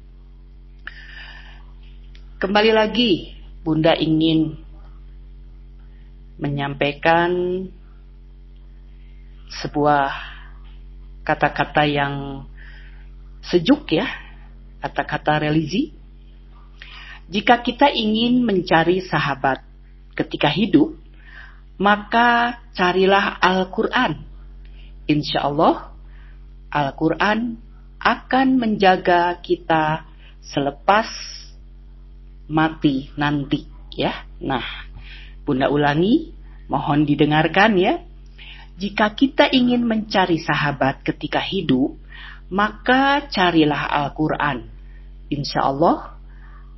Kembali 2.42 2.74
lagi, 2.74 3.38
Bunda 3.62 3.94
ingin 3.94 4.58
menyampaikan 6.42 7.30
sebuah 9.62 10.10
kata-kata 11.22 11.86
yang 11.86 12.42
sejuk 13.46 13.94
ya, 13.94 14.10
kata-kata 14.82 15.46
religi. 15.46 15.94
Jika 17.30 17.62
kita 17.62 17.94
ingin 17.94 18.42
mencari 18.42 19.06
sahabat 19.06 19.62
ketika 20.18 20.50
hidup, 20.50 20.98
maka 21.78 22.58
carilah 22.74 23.38
Al-Quran. 23.38 24.18
Insya 25.06 25.46
Allah, 25.46 25.94
Al-Quran 26.74 27.62
akan 28.02 28.48
menjaga 28.58 29.38
kita 29.46 30.10
selepas 30.42 31.06
mati 32.52 33.08
nanti 33.16 33.64
ya. 33.96 34.28
Nah, 34.44 34.92
Bunda 35.48 35.72
ulangi, 35.72 36.36
mohon 36.68 37.08
didengarkan 37.08 37.80
ya. 37.80 38.04
Jika 38.76 39.14
kita 39.16 39.48
ingin 39.50 39.88
mencari 39.88 40.42
sahabat 40.42 41.06
ketika 41.06 41.40
hidup, 41.40 41.96
maka 42.52 43.32
carilah 43.32 43.88
Al-Quran. 43.88 44.68
Insya 45.32 45.64
Allah, 45.64 46.20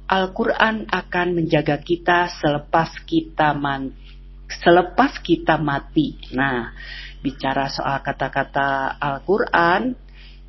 Al-Quran 0.05 0.85
akan 0.91 1.27
menjaga 1.33 1.79
kita 1.81 2.29
selepas 2.37 3.01
kita 3.07 3.55
man, 3.57 3.95
selepas 4.61 5.17
kita 5.23 5.57
mati. 5.57 6.19
Nah, 6.35 6.75
bicara 7.23 7.71
soal 7.71 8.03
kata-kata 8.03 8.99
Al-Quran, 8.99 9.95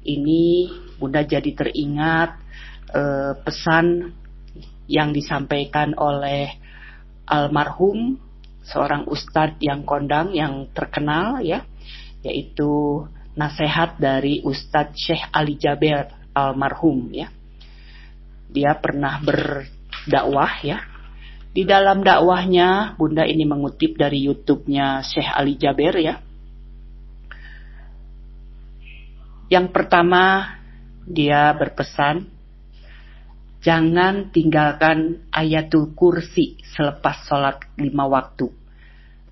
ini 0.05 0.69
Bunda 1.01 1.25
jadi 1.25 1.49
teringat 1.55 2.31
eh, 2.93 3.33
pesan 3.41 4.13
yang 4.91 5.13
disampaikan 5.17 5.97
oleh 5.97 6.53
almarhum 7.25 8.21
seorang 8.65 9.09
ustadz 9.09 9.61
yang 9.61 9.85
kondang 9.85 10.33
yang 10.33 10.69
terkenal 10.73 11.41
ya 11.41 11.65
yaitu 12.25 13.05
nasihat 13.37 13.99
dari 13.99 14.41
Ustadz 14.41 14.97
Syekh 14.97 15.23
Ali 15.35 15.59
Jaber 15.59 16.09
almarhum 16.33 17.11
ya. 17.11 17.29
Dia 18.49 18.79
pernah 18.79 19.19
berdakwah 19.21 20.63
ya. 20.63 20.79
Di 21.55 21.63
dalam 21.63 22.03
dakwahnya 22.03 22.99
Bunda 22.99 23.23
ini 23.23 23.47
mengutip 23.47 23.95
dari 23.95 24.27
YouTube-nya 24.27 25.03
Syekh 25.07 25.31
Ali 25.31 25.55
Jaber 25.55 25.95
ya. 26.01 26.15
Yang 29.53 29.71
pertama 29.71 30.57
dia 31.05 31.53
berpesan 31.55 32.27
Jangan 33.65 34.29
tinggalkan 34.29 35.25
ayatul 35.33 35.97
kursi 35.97 36.61
selepas 36.77 37.25
sholat 37.25 37.65
lima 37.81 38.05
waktu. 38.05 38.53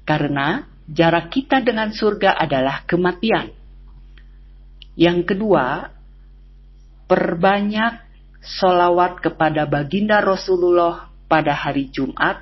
Karena 0.08 0.64
jarak 0.88 1.28
kita 1.28 1.60
dengan 1.60 1.92
surga 1.92 2.40
adalah 2.40 2.88
kematian. 2.88 3.52
Yang 4.96 5.36
kedua, 5.36 5.92
perbanyak 7.04 8.08
solawat 8.40 9.20
kepada 9.20 9.68
baginda 9.68 10.24
Rasulullah 10.24 11.12
pada 11.28 11.52
hari 11.52 11.92
Jumat, 11.92 12.40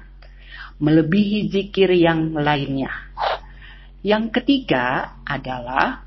melebihi 0.78 1.50
zikir 1.50 1.90
yang 1.90 2.30
lainnya. 2.38 3.10
Yang 4.06 4.40
ketiga 4.40 5.18
adalah 5.26 6.06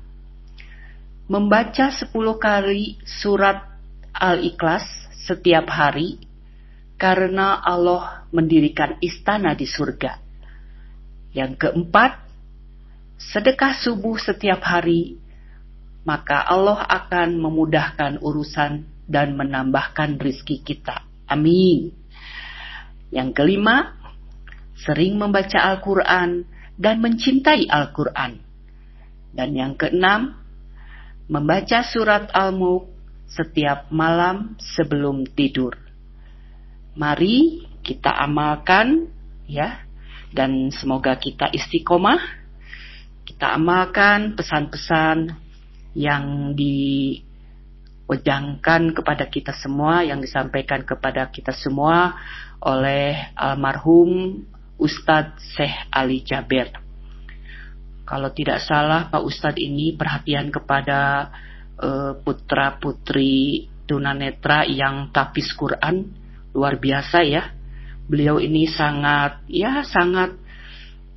membaca 1.28 1.92
sepuluh 1.92 2.40
kali 2.40 2.96
surat 3.04 3.68
Al-Ikhlas 4.16 5.03
setiap 5.24 5.66
hari 5.72 6.20
karena 7.00 7.58
Allah 7.60 8.28
mendirikan 8.30 9.00
istana 9.00 9.56
di 9.56 9.66
surga. 9.66 10.20
Yang 11.34 11.66
keempat, 11.66 12.12
sedekah 13.18 13.74
subuh 13.74 14.14
setiap 14.20 14.62
hari, 14.62 15.18
maka 16.06 16.44
Allah 16.46 16.86
akan 16.86 17.40
memudahkan 17.40 18.22
urusan 18.22 18.86
dan 19.10 19.34
menambahkan 19.34 20.20
rizki 20.20 20.62
kita. 20.62 21.02
Amin. 21.26 21.90
Yang 23.10 23.30
kelima, 23.34 23.98
sering 24.78 25.18
membaca 25.18 25.58
Al-Quran 25.58 26.46
dan 26.78 27.02
mencintai 27.02 27.66
Al-Quran. 27.66 28.38
Dan 29.34 29.50
yang 29.58 29.74
keenam, 29.74 30.38
membaca 31.26 31.82
surat 31.82 32.30
Al-Mulk 32.30 32.93
setiap 33.34 33.90
malam 33.90 34.54
sebelum 34.62 35.26
tidur. 35.34 35.74
Mari 36.94 37.66
kita 37.82 38.14
amalkan 38.22 39.10
ya 39.50 39.82
dan 40.30 40.70
semoga 40.70 41.18
kita 41.18 41.50
istiqomah. 41.50 42.22
Kita 43.26 43.58
amalkan 43.58 44.38
pesan-pesan 44.38 45.34
yang 45.98 46.54
diwajangkan 46.54 48.94
kepada 48.94 49.26
kita 49.26 49.50
semua, 49.58 50.06
yang 50.06 50.22
disampaikan 50.22 50.86
kepada 50.86 51.26
kita 51.30 51.50
semua 51.50 52.14
oleh 52.62 53.34
almarhum 53.34 54.38
Ustadz 54.78 55.42
Syekh 55.54 55.74
Ali 55.90 56.22
Jaber. 56.22 56.70
Kalau 58.04 58.28
tidak 58.36 58.60
salah 58.60 59.08
Pak 59.08 59.24
Ustadz 59.24 59.56
ini 59.56 59.96
perhatian 59.96 60.52
kepada 60.52 61.32
uh, 61.78 62.18
putra 62.20 62.76
putri 62.78 63.66
tunanetra 63.84 64.64
yang 64.68 65.10
tapis 65.10 65.52
Quran 65.54 66.10
luar 66.54 66.78
biasa 66.78 67.26
ya. 67.26 67.52
Beliau 68.04 68.36
ini 68.36 68.68
sangat 68.68 69.48
ya 69.48 69.80
sangat 69.82 70.36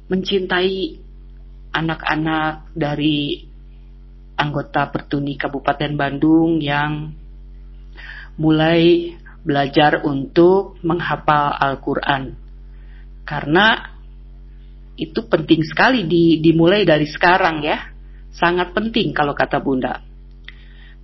mencintai 0.07 1.03
anak-anak 1.75 2.71
dari 2.71 3.43
anggota 4.39 4.87
Pertuni 4.87 5.35
Kabupaten 5.35 5.93
Bandung 5.99 6.63
yang 6.63 7.11
mulai 8.39 9.13
belajar 9.43 10.05
untuk 10.05 10.79
menghafal 10.85 11.57
Al-Quran. 11.57 12.37
Karena 13.27 13.97
itu 14.95 15.27
penting 15.27 15.61
sekali 15.65 16.07
di, 16.07 16.39
dimulai 16.39 16.87
dari 16.87 17.05
sekarang 17.05 17.65
ya. 17.65 17.91
Sangat 18.31 18.71
penting 18.71 19.11
kalau 19.11 19.33
kata 19.33 19.57
Bunda. 19.59 20.06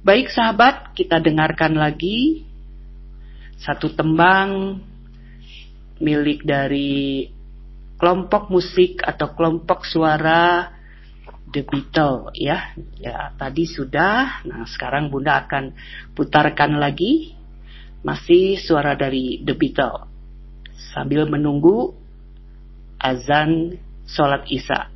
Baik 0.03 0.35
sahabat, 0.35 0.91
kita 0.99 1.23
dengarkan 1.23 1.79
lagi 1.79 2.43
satu 3.55 3.95
tembang 3.95 4.83
milik 6.03 6.43
dari 6.43 7.31
kelompok 7.95 8.51
musik 8.51 8.99
atau 8.99 9.31
kelompok 9.31 9.87
suara 9.87 10.75
The 11.47 11.63
Beatles 11.63 12.35
ya. 12.35 12.75
Ya, 12.99 13.31
tadi 13.39 13.63
sudah. 13.63 14.43
Nah, 14.43 14.67
sekarang 14.67 15.07
Bunda 15.07 15.47
akan 15.47 15.71
putarkan 16.11 16.83
lagi 16.83 17.39
masih 18.03 18.59
suara 18.59 18.99
dari 18.99 19.39
The 19.39 19.55
Beatles 19.55 20.03
sambil 20.91 21.31
menunggu 21.31 21.95
azan 22.99 23.79
sholat 24.03 24.51
Isya. 24.51 24.92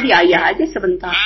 Di 0.00 0.10
ayah 0.10 0.50
aja 0.50 0.64
sebentar. 0.66 1.19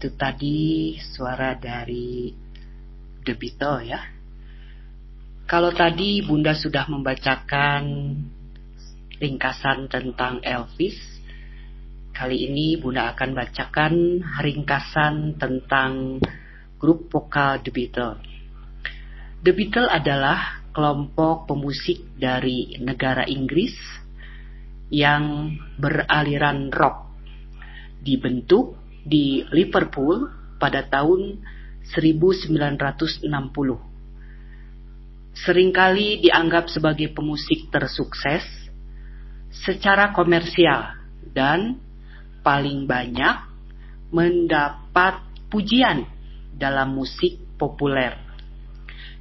Itu 0.00 0.16
tadi 0.16 0.96
suara 0.96 1.52
dari 1.60 2.32
The 3.20 3.36
Beatles 3.36 3.84
ya. 3.84 4.00
Kalau 5.44 5.76
tadi 5.76 6.24
Bunda 6.24 6.56
sudah 6.56 6.88
membacakan 6.88 7.84
ringkasan 9.20 9.92
tentang 9.92 10.40
Elvis, 10.40 10.96
kali 12.16 12.48
ini 12.48 12.80
Bunda 12.80 13.12
akan 13.12 13.30
bacakan 13.36 14.24
ringkasan 14.40 15.36
tentang 15.36 16.16
grup 16.80 17.12
vokal 17.12 17.60
The 17.60 17.68
Beatles. 17.68 18.24
The 19.44 19.52
Beatles 19.52 19.92
adalah 19.92 20.64
kelompok 20.72 21.44
pemusik 21.44 22.16
dari 22.16 22.80
negara 22.80 23.28
Inggris 23.28 23.76
yang 24.88 25.52
beraliran 25.76 26.72
rock. 26.72 27.12
Dibentuk 28.00 28.79
di 29.04 29.44
Liverpool 29.52 30.28
pada 30.60 30.84
tahun 30.84 31.40
1960. 31.94 33.24
Seringkali 35.30 36.20
dianggap 36.26 36.68
sebagai 36.68 37.08
pemusik 37.14 37.72
tersukses 37.72 38.44
secara 39.50 40.12
komersial 40.12 41.00
dan 41.32 41.80
paling 42.44 42.84
banyak 42.84 43.36
mendapat 44.10 45.22
pujian 45.48 46.06
dalam 46.54 46.92
musik 46.94 47.38
populer. 47.56 48.16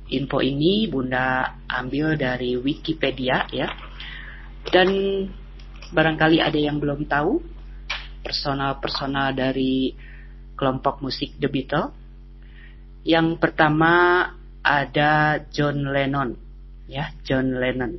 Info 0.10 0.42
ini 0.42 0.90
Bunda 0.90 1.62
ambil 1.70 2.18
dari 2.18 2.58
Wikipedia 2.58 3.46
ya. 3.54 3.70
Dan 4.66 4.90
barangkali 5.94 6.42
ada 6.42 6.58
yang 6.58 6.82
belum 6.82 7.06
tahu 7.06 7.59
personal-personal 8.30 9.34
dari 9.34 9.98
kelompok 10.54 11.02
musik 11.02 11.34
The 11.42 11.50
Beatles. 11.50 11.90
Yang 13.02 13.42
pertama 13.42 14.22
ada 14.62 15.42
John 15.50 15.90
Lennon, 15.90 16.38
ya 16.86 17.10
John 17.26 17.58
Lennon. 17.58 17.98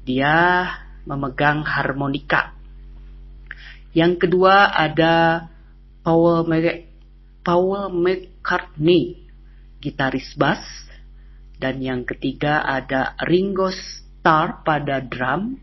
Dia 0.00 0.64
memegang 1.04 1.60
harmonika. 1.68 2.56
Yang 3.92 4.24
kedua 4.24 4.72
ada 4.72 5.44
Paul 6.00 6.48
Paul 7.44 7.92
McCartney, 7.92 9.28
gitaris 9.84 10.32
bass. 10.40 10.64
Dan 11.56 11.80
yang 11.80 12.04
ketiga 12.04 12.60
ada 12.60 13.16
Ringo 13.24 13.72
Starr 13.72 14.60
pada 14.64 15.00
drum. 15.00 15.60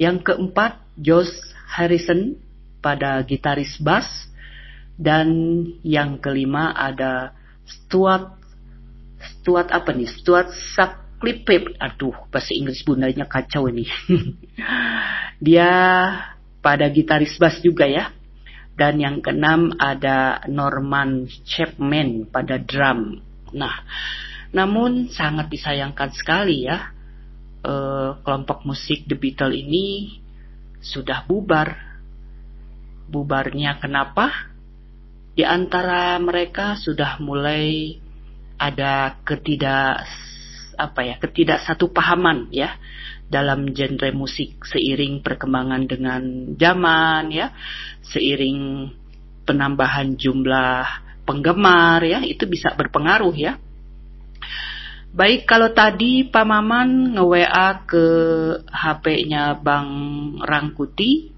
Yang 0.00 0.32
keempat 0.32 0.80
Josh 0.96 1.30
Harrison 1.68 2.49
pada 2.80 3.20
gitaris 3.24 3.76
bass. 3.80 4.08
Dan 5.00 5.28
yang 5.80 6.20
kelima 6.20 6.76
ada 6.76 7.32
Stuart 7.64 8.36
Stuart 9.20 9.72
apa 9.72 9.92
nih? 9.96 10.08
Stuart 10.08 10.52
Sutcliffe. 10.76 11.76
Aduh 11.80 12.16
bahasa 12.28 12.52
Inggris 12.52 12.84
bundanya 12.84 13.24
kacau 13.24 13.68
ini. 13.68 13.88
Dia 15.44 15.70
pada 16.60 16.88
gitaris 16.92 17.36
bass 17.40 17.60
juga 17.64 17.88
ya. 17.88 18.12
Dan 18.76 19.00
yang 19.00 19.20
keenam 19.20 19.76
ada 19.76 20.40
Norman 20.48 21.28
Chapman 21.44 22.28
pada 22.28 22.56
drum. 22.60 23.20
Nah 23.52 23.84
namun 24.50 25.08
sangat 25.14 25.46
disayangkan 25.46 26.10
sekali 26.10 26.66
ya 26.66 26.90
eh, 27.62 28.10
kelompok 28.24 28.66
musik 28.66 29.06
The 29.06 29.14
Beatles 29.14 29.54
ini 29.54 30.18
sudah 30.80 31.28
bubar 31.28 31.89
bubarnya 33.10 33.82
kenapa? 33.82 34.30
Di 35.34 35.42
antara 35.42 36.14
mereka 36.22 36.78
sudah 36.78 37.18
mulai 37.18 37.98
ada 38.54 39.18
ketidak 39.26 40.06
apa 40.78 41.00
ya, 41.04 41.14
ketidak 41.18 41.60
satu 41.66 41.90
pahaman 41.90 42.48
ya 42.54 42.78
dalam 43.30 43.70
genre 43.70 44.10
musik 44.14 44.62
seiring 44.66 45.22
perkembangan 45.22 45.86
dengan 45.86 46.22
zaman 46.54 47.30
ya, 47.30 47.50
seiring 48.06 48.90
penambahan 49.46 50.14
jumlah 50.14 50.86
penggemar 51.26 52.02
ya, 52.06 52.22
itu 52.22 52.46
bisa 52.46 52.74
berpengaruh 52.74 53.34
ya. 53.34 53.58
Baik 55.10 55.42
kalau 55.42 55.74
tadi 55.74 56.22
Pak 56.22 56.46
Maman 56.46 57.18
nge-WA 57.18 57.82
ke 57.82 58.04
HP-nya 58.70 59.58
Bang 59.58 59.90
Rangkuti 60.38 61.34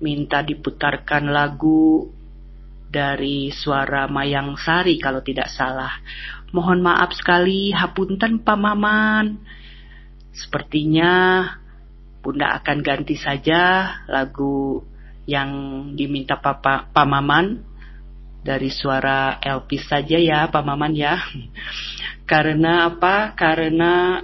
minta 0.00 0.44
diputarkan 0.44 1.32
lagu 1.32 2.12
dari 2.86 3.50
suara 3.52 4.08
Mayang 4.08 4.56
Sari 4.56 4.96
kalau 5.00 5.20
tidak 5.20 5.50
salah. 5.52 6.00
Mohon 6.54 6.86
maaf 6.86 7.12
sekali, 7.12 7.74
hapunten 7.74 8.40
Pamaman. 8.40 9.36
Sepertinya 10.32 11.44
Bunda 12.20 12.58
akan 12.58 12.82
ganti 12.82 13.14
saja 13.14 13.92
lagu 14.10 14.82
yang 15.30 15.50
diminta 15.94 16.38
Papa 16.38 16.90
Pamaman 16.90 17.62
dari 18.46 18.70
suara 18.70 19.42
Elvis 19.42 19.86
saja 19.90 20.18
ya 20.18 20.46
Pamaman 20.50 20.94
ya. 20.94 21.18
Karena 22.30 22.90
apa? 22.90 23.34
Karena 23.38 24.22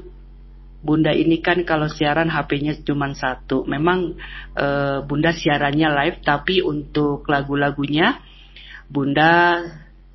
Bunda 0.83 1.15
ini 1.15 1.39
kan 1.39 1.63
kalau 1.63 1.87
siaran 1.87 2.27
HP-nya 2.27 2.75
cuma 2.83 3.15
satu. 3.15 3.63
Memang 3.71 4.19
e, 4.59 4.67
Bunda 5.07 5.31
siarannya 5.31 5.89
live, 5.95 6.19
tapi 6.27 6.59
untuk 6.59 7.23
lagu-lagunya 7.31 8.19
Bunda 8.91 9.63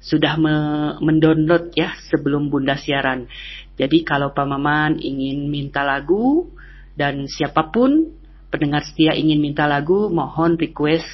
sudah 0.03 0.35
me 0.35 0.55
mendownload 0.99 1.71
ya 1.71 1.95
sebelum 2.11 2.51
Bunda 2.51 2.75
siaran. 2.75 3.31
Jadi 3.79 4.03
kalau 4.03 4.35
Pak 4.35 4.43
Maman 4.43 4.99
ingin 4.99 5.47
minta 5.47 5.87
lagu 5.87 6.51
dan 6.99 7.31
siapa 7.31 7.71
pun 7.71 8.11
pendengar 8.51 8.83
setia 8.83 9.15
ingin 9.15 9.39
minta 9.39 9.71
lagu, 9.71 10.11
mohon 10.11 10.59
request 10.59 11.07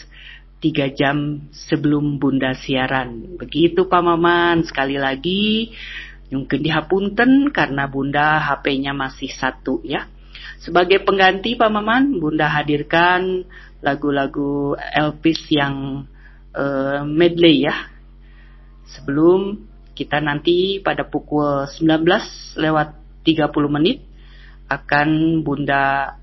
tiga 0.63 0.89
jam 0.89 1.45
sebelum 1.51 2.17
Bunda 2.17 2.57
siaran. 2.57 3.37
Begitu 3.37 3.85
Pak 3.85 4.01
Maman. 4.01 4.63
Sekali 4.63 4.95
lagi 4.95 5.75
Mungkin 6.33 6.65
dihapunten 6.65 7.53
karena 7.53 7.85
bunda 7.85 8.41
HP-nya 8.41 8.91
masih 8.97 9.29
satu 9.29 9.85
ya. 9.85 10.09
Sebagai 10.57 11.03
pengganti 11.05 11.53
Pak 11.53 11.69
Maman, 11.69 12.17
bunda 12.17 12.49
hadirkan 12.49 13.45
lagu-lagu 13.83 14.73
Elvis 14.79 15.43
yang 15.51 16.07
uh, 16.55 17.05
medley 17.05 17.67
ya. 17.69 17.91
Sebelum 18.97 19.61
kita 19.93 20.17
nanti 20.23 20.81
pada 20.81 21.05
pukul 21.05 21.69
19 21.69 22.57
lewat 22.57 22.97
30 23.27 23.53
menit 23.69 24.01
akan 24.71 25.41
bunda 25.45 26.17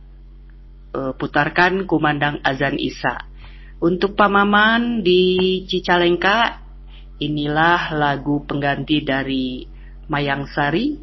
uh, 0.97 1.13
putarkan 1.15 1.87
kumandang 1.87 2.43
azan 2.43 2.77
Isa. 2.81 3.31
Untuk 3.81 4.13
Pak 4.13 4.29
Maman 4.29 5.01
di 5.01 5.65
Cicalengka, 5.65 6.61
inilah 7.17 7.97
lagu 7.97 8.45
pengganti 8.45 9.01
dari 9.01 9.65
Mayang 10.11 10.51
Sari 10.51 10.99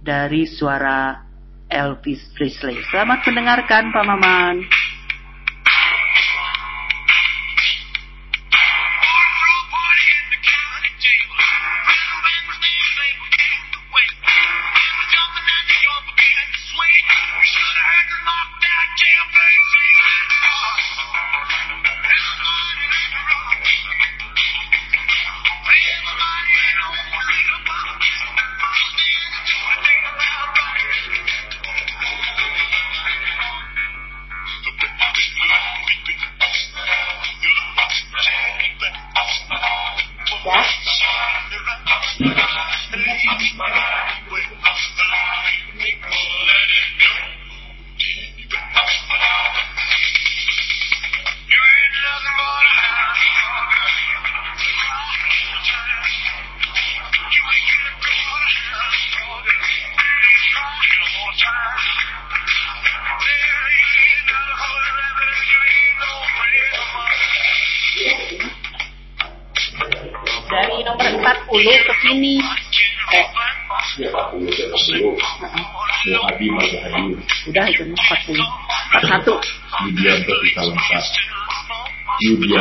dari 0.00 0.48
suara 0.48 1.20
Elvis 1.68 2.32
Presley. 2.32 2.80
Selamat 2.88 3.28
mendengarkan 3.28 3.92
Pak 3.92 4.04
Maman. 4.08 4.64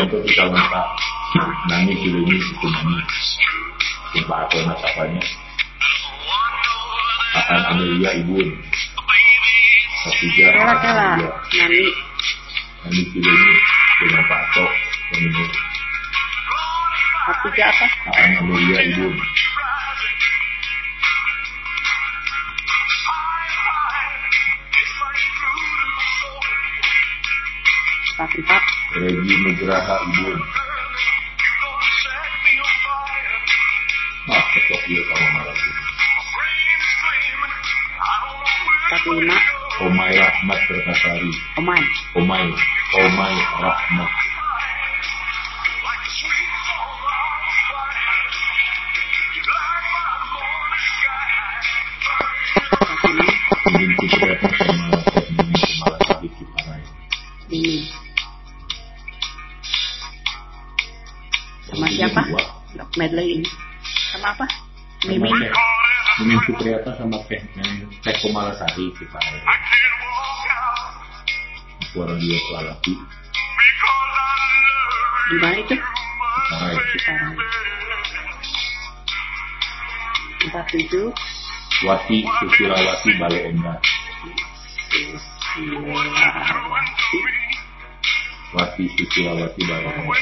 Yudianto 0.08 0.24
Pisalengka. 0.24 0.82
Nani 1.68 1.94
Kilini 2.00 2.36
itu 2.40 2.68
Nani. 2.72 2.96
Jumpa 4.16 4.36
atau 4.48 4.60
nasabahnya. 4.64 5.24
Akan 7.36 7.62
Amelia 7.76 8.12
Ibun. 8.24 8.48
Ketiga. 10.08 10.48
Amelia. 10.56 11.28
Nani. 11.60 11.84
Nani 12.88 13.02
Kilini 13.12 13.54
dengan 14.00 14.24
Pak 14.32 14.40
Atok. 14.48 14.72
Pemenang. 15.12 15.52
Ketiga 17.28 17.64
apa? 17.68 17.86
Akan 18.08 18.32
Amelia 18.48 18.80
Ibun. 18.96 19.16
Empat 28.18 28.34
empat. 28.34 28.77
Regi 28.98 29.36
Nugraha 29.46 29.96
Ibun. 30.10 30.40
Ah, 34.28 34.42
cocok 34.42 34.82
dia 34.90 35.02
sama. 35.14 35.42
Empat 38.88 39.04
lima. 39.14 39.38
Omai 39.78 40.12
Rahmat 40.18 40.60
Perkasari. 40.66 41.32
Oman. 41.62 41.84
Omai, 42.18 42.46
Omai 42.98 43.36
Rahmat. 43.62 44.27
Kemala 68.38 68.54
Sahib 68.54 68.94
Ciparai. 68.94 69.42
Suara 71.90 72.14
dia 72.22 72.38
lalaki. 72.54 72.94
Di 75.26 75.36
mana 75.42 75.58
itu? 75.58 75.74
Sekarang. 76.54 77.34
Empat 80.46 80.66
tujuh. 80.70 81.10
Wati 81.82 82.30
Susilawati 82.30 83.10
Bale 83.18 83.40
Endah. 83.50 83.82
Susilawati. 85.58 87.20
Wati 88.54 88.86
Susilawati 89.02 89.62
Bale 89.66 89.90
Endah. 89.98 90.14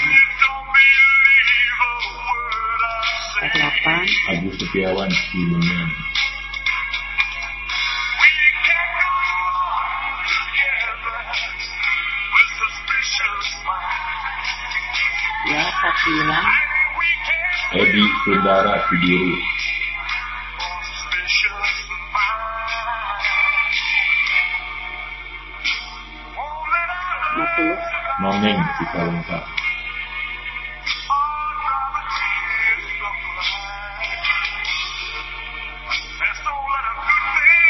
Empat 3.35 3.51
delapan. 3.59 4.07
Agus 4.31 4.55
Setiawan 4.63 5.11
Cimenyan. 5.11 6.14
Edi 17.73 18.03
Sundara 18.21 18.77
Cicalengka. 28.77 29.39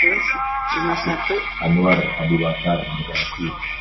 Terus 0.03 0.27
lima 0.75 0.95
satu. 1.07 1.36
Anwar 1.63 1.99
Abu 2.19 2.36
Bakar 2.36 2.83
Bekasi. 2.83 3.74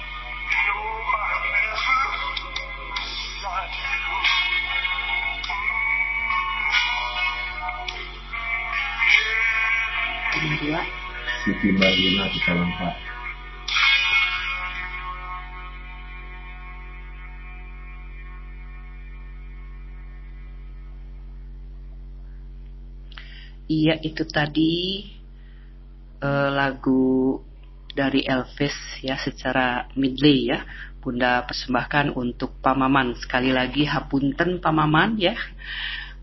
Siti 11.45 11.77
Marlina 11.77 12.25
Cicalengka. 12.33 12.89
Iya 23.69 24.01
itu 24.01 24.25
tadi 24.25 25.05
eh, 26.25 26.51
lagu 26.53 27.37
dari 27.93 28.25
Elvis 28.25 29.05
ya 29.05 29.21
secara 29.21 29.93
medley 30.01 30.49
ya. 30.49 30.65
Bunda 31.05 31.45
persembahkan 31.45 32.17
untuk 32.17 32.57
Pamaman 32.65 33.21
sekali 33.21 33.53
lagi 33.53 33.85
hapunten 33.85 34.65
Pamaman 34.65 35.21
ya. 35.21 35.37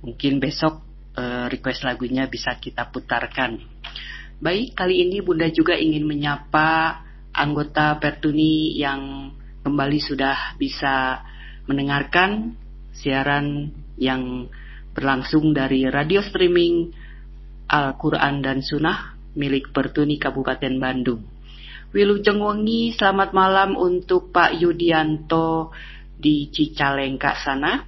Mungkin 0.02 0.42
besok 0.42 0.82
eh, 1.14 1.46
request 1.46 1.86
lagunya 1.86 2.26
bisa 2.26 2.58
kita 2.58 2.90
putarkan. 2.90 3.62
Baik, 4.42 4.74
kali 4.74 5.06
ini 5.06 5.22
Bunda 5.22 5.46
juga 5.54 5.78
ingin 5.78 6.02
menyapa 6.02 6.98
anggota 7.30 8.02
Pertuni 8.02 8.74
yang 8.74 9.30
kembali 9.62 10.02
sudah 10.02 10.58
bisa 10.58 11.22
mendengarkan 11.70 12.58
siaran 12.90 13.70
yang 14.02 14.50
berlangsung 14.98 15.54
dari 15.54 15.86
radio 15.86 16.26
streaming 16.26 16.90
Al-Quran 17.70 18.42
dan 18.42 18.66
Sunnah 18.66 19.14
milik 19.38 19.70
Pertuni 19.70 20.18
Kabupaten 20.18 20.74
Bandung. 20.82 21.22
Wilujeng 21.94 22.42
Wengi, 22.42 22.98
selamat 22.98 23.38
malam 23.38 23.78
untuk 23.78 24.34
Pak 24.34 24.58
Yudianto 24.58 25.70
di 26.18 26.50
Cicalengka 26.50 27.38
sana. 27.38 27.86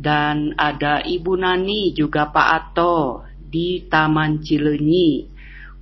Dan 0.00 0.56
ada 0.56 1.04
Ibu 1.04 1.36
Nani 1.36 1.92
juga 1.92 2.32
Pak 2.32 2.48
Ato 2.56 3.28
di 3.36 3.84
Taman 3.84 4.40
Cileunyi. 4.40 5.36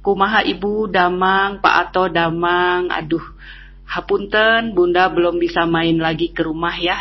Kumaha 0.07 0.47
Ibu 0.47 0.87
Damang, 0.87 1.59
Pak 1.59 1.91
Ato 1.91 2.07
Damang, 2.07 2.95
aduh 2.95 3.27
hapunten 3.91 4.71
Bunda 4.71 5.11
belum 5.11 5.43
bisa 5.43 5.67
main 5.67 5.99
lagi 5.99 6.31
ke 6.31 6.47
rumah 6.47 6.79
ya. 6.79 6.95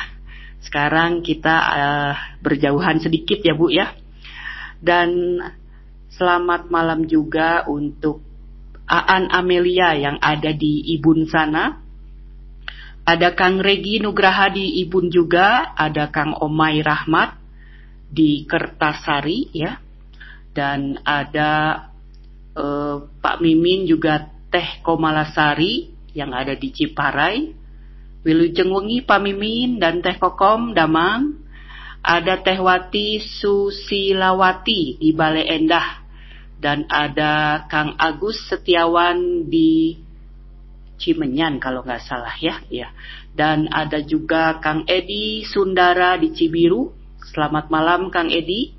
Sekarang 0.66 1.22
kita 1.22 1.56
eh, 1.70 2.14
berjauhan 2.41 2.97
sedikit 2.97 3.45
ya 3.45 3.53
Bu 3.53 3.70
ya. 3.70 3.93
Dan 4.82 5.38
Selamat 6.16 6.72
malam 6.72 7.03
juga 7.12 7.68
untuk 7.68 8.24
Aan 8.88 9.28
Amelia 9.36 9.99
yang 9.99 10.16
ada 10.24 10.56
di 10.56 10.95
Ibun 10.95 11.28
sana. 11.28 11.76
Ada 13.03 13.36
Kang 13.36 13.60
Regi 13.60 13.99
Nugraha 13.99 14.47
di 14.47 14.80
Ibun 14.88 15.12
juga, 15.12 15.76
ada 15.76 16.08
Kang 16.16 16.32
Omai 16.39 16.80
Rahmat 16.80 17.36
di 18.08 18.47
Kertasari 18.47 19.51
ya. 19.51 19.76
Dan 20.56 21.03
ada 21.03 21.84
eh, 22.56 22.95
Pak 23.22 23.38
Mimin 23.43 23.86
juga 23.86 24.32
Teh 24.49 24.80
Komalasari 24.82 25.91
yang 26.16 26.32
ada 26.32 26.56
di 26.56 26.72
Ciparai. 26.72 27.51
Wilujeng 28.26 28.74
Wengi 28.74 29.06
Pak 29.06 29.20
Mimin 29.22 29.78
dan 29.78 30.01
Teh 30.01 30.18
Kokom 30.18 30.74
Damang. 30.74 31.45
Ada 32.06 32.41
Teh 32.41 32.58
Wati 32.62 33.18
Susilawati 33.18 35.01
di 35.01 35.10
Bale 35.10 35.41
Endah 35.45 36.06
dan 36.66 36.89
ada 36.89 37.66
Kang 37.70 37.93
Agus 38.01 38.41
Setiawan 38.49 39.45
di 39.45 40.01
Cimenyan 40.97 41.62
kalau 41.62 41.86
nggak 41.86 42.01
salah 42.01 42.34
ya, 42.41 42.58
ya. 42.74 42.89
Dan 43.36 43.70
ada 43.70 44.01
juga 44.01 44.58
Kang 44.64 44.88
Edi 44.89 45.45
Sundara 45.45 46.18
di 46.18 46.34
Cibiru. 46.34 46.89
Selamat 47.22 47.70
malam 47.70 48.10
Kang 48.10 48.34
Edi. 48.34 48.74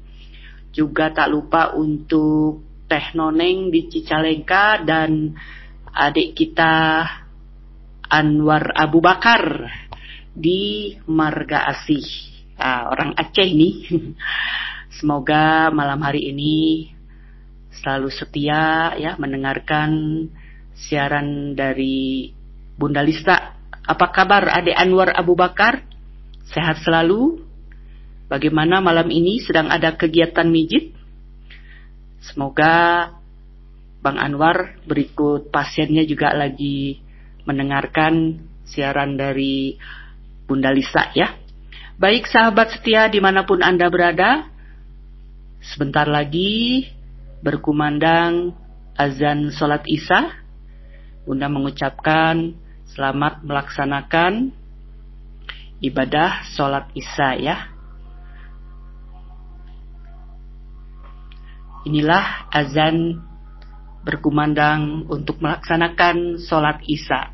Juga 0.75 1.15
tak 1.15 1.31
lupa 1.31 1.79
untuk 1.79 2.66
Teh 2.87 3.07
Noneng 3.19 3.75
di 3.75 3.91
Cicalengka 3.91 4.79
dan 4.87 5.35
adik 5.91 6.39
kita 6.39 7.03
Anwar 8.07 8.71
Abu 8.79 9.03
Bakar 9.03 9.67
di 10.31 10.95
Marga 11.11 11.67
Asih. 11.67 12.07
Ah, 12.55 12.87
orang 12.95 13.19
Aceh 13.19 13.51
nih. 13.51 13.91
Semoga 15.03 15.75
malam 15.75 16.01
hari 16.01 16.31
ini 16.31 16.89
selalu 17.75 18.09
setia 18.09 18.95
ya 18.97 19.19
mendengarkan 19.21 19.91
siaran 20.73 21.53
dari 21.53 22.31
Bunda 22.79 23.05
Lista. 23.05 23.59
Apa 23.83 24.15
kabar 24.15 24.47
Ade 24.49 24.73
Anwar 24.73 25.11
Abu 25.11 25.35
Bakar? 25.35 25.83
Sehat 26.49 26.81
selalu? 26.87 27.43
Bagaimana 28.27 28.83
malam 28.83 29.11
ini 29.11 29.39
sedang 29.43 29.71
ada 29.71 29.95
kegiatan 29.95 30.47
mijit? 30.47 30.96
Semoga 32.27 33.15
Bang 34.03 34.19
Anwar 34.19 34.79
berikut 34.87 35.51
pasiennya 35.51 36.03
juga 36.07 36.35
lagi 36.35 36.99
mendengarkan 37.47 38.43
siaran 38.67 39.15
dari 39.15 39.79
Bunda 40.47 40.75
Lisa 40.75 41.11
ya. 41.15 41.39
Baik 41.97 42.29
sahabat 42.29 42.77
setia 42.77 43.09
di 43.09 43.23
mana 43.23 43.49
pun 43.49 43.63
Anda 43.63 43.89
berada, 43.89 44.47
sebentar 45.63 46.05
lagi 46.05 46.87
berkumandang 47.41 48.53
azan 48.99 49.55
sholat 49.55 49.87
isya. 49.87 50.45
Bunda 51.27 51.51
mengucapkan 51.51 52.55
selamat 52.91 53.43
melaksanakan 53.43 54.51
ibadah 55.83 56.47
sholat 56.55 56.91
isya 56.95 57.39
ya. 57.39 57.57
Inilah 61.87 62.51
azan 62.51 63.23
berkumandang 64.03 65.07
untuk 65.07 65.39
melaksanakan 65.39 66.43
sholat 66.43 66.83
isya. 66.83 67.31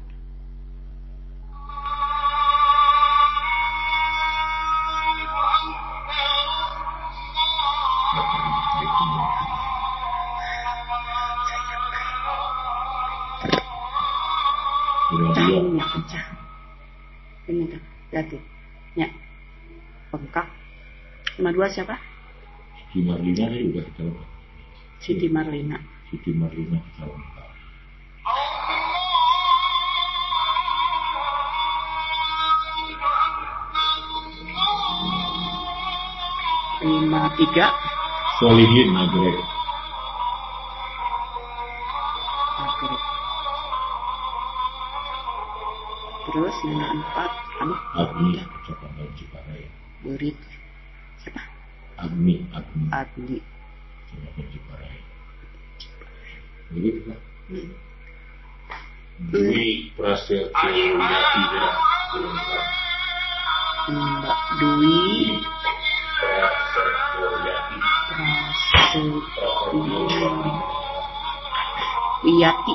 Pecah. 15.92 16.24
Ini 17.48 17.68
tuh. 17.68 18.42
Ya. 18.96 19.08
Bengkak. 20.08 20.48
Nama 21.40 21.50
dua 21.52 21.68
siapa? 21.68 21.96
Marlina 22.96 23.48
tadi 23.48 23.72
udah 23.72 23.84
kita. 23.88 24.31
Siti 25.02 25.26
Marlina. 25.26 25.82
Siti 26.06 26.30
Marlina 26.30 26.78
lengkap. 26.78 27.50
Lima 36.86 37.34
tiga. 37.34 37.66
Solihin 38.38 38.94
Nagrek. 38.94 39.38
Oke. 42.62 42.90
Terus 46.30 46.56
lima 46.62 46.86
empat. 46.94 47.30
Aduh, 47.62 47.82
Agni 47.98 48.38
ucapan 48.38 48.90
dari 48.94 49.12
Ciparai. 49.18 49.66
Burit. 50.06 50.38
Siapa? 51.22 51.42
Agni, 51.98 52.46
Agni 52.54 52.86
Adli. 52.90 53.51
Begitu. 56.72 57.12
Dwi 59.30 59.92
Prasetyo 59.96 60.68
Yatira. 60.98 61.68
Mbak 63.92 64.40
Dwi 64.58 64.96
Prasetyo 66.16 67.26
Yati. 67.46 67.76
Prasetyo 68.08 69.48
Wiyati. 72.24 72.74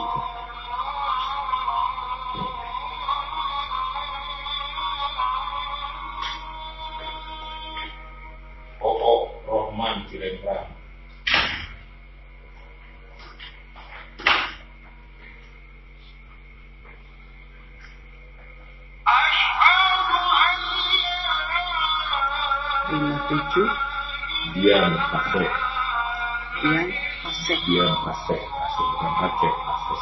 Lima 23.28 23.44
tujuh. 23.44 23.70
Dian 24.56 24.96
Pasek. 25.12 25.52
Yang 26.64 26.90
Pasek. 27.28 27.60
Dian 27.68 27.92
Pasek. 28.08 28.40
Pasek 28.40 28.86
bukan 28.88 29.12
Aceh. 29.20 29.54
Pasek. 29.68 30.02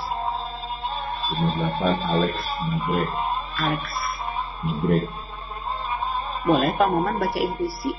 Nomor 1.26 1.54
8 1.58 2.06
Alex 2.06 2.36
Nagrek. 2.70 3.10
Alex. 3.58 3.84
Nagrek. 4.62 5.06
Boleh 6.46 6.70
Pak 6.78 6.86
Maman 6.86 7.18
bacain 7.18 7.50
puisi? 7.58 7.98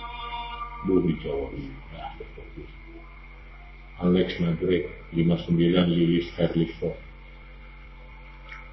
Duh 0.87 1.03
di 1.03 1.19
Jawa. 1.19 1.51
Nah. 1.59 2.15
Alex 4.07 4.39
Nagrek. 4.39 4.95
59 5.11 5.59
Lilis 5.91 6.31
Herliso. 6.39 6.95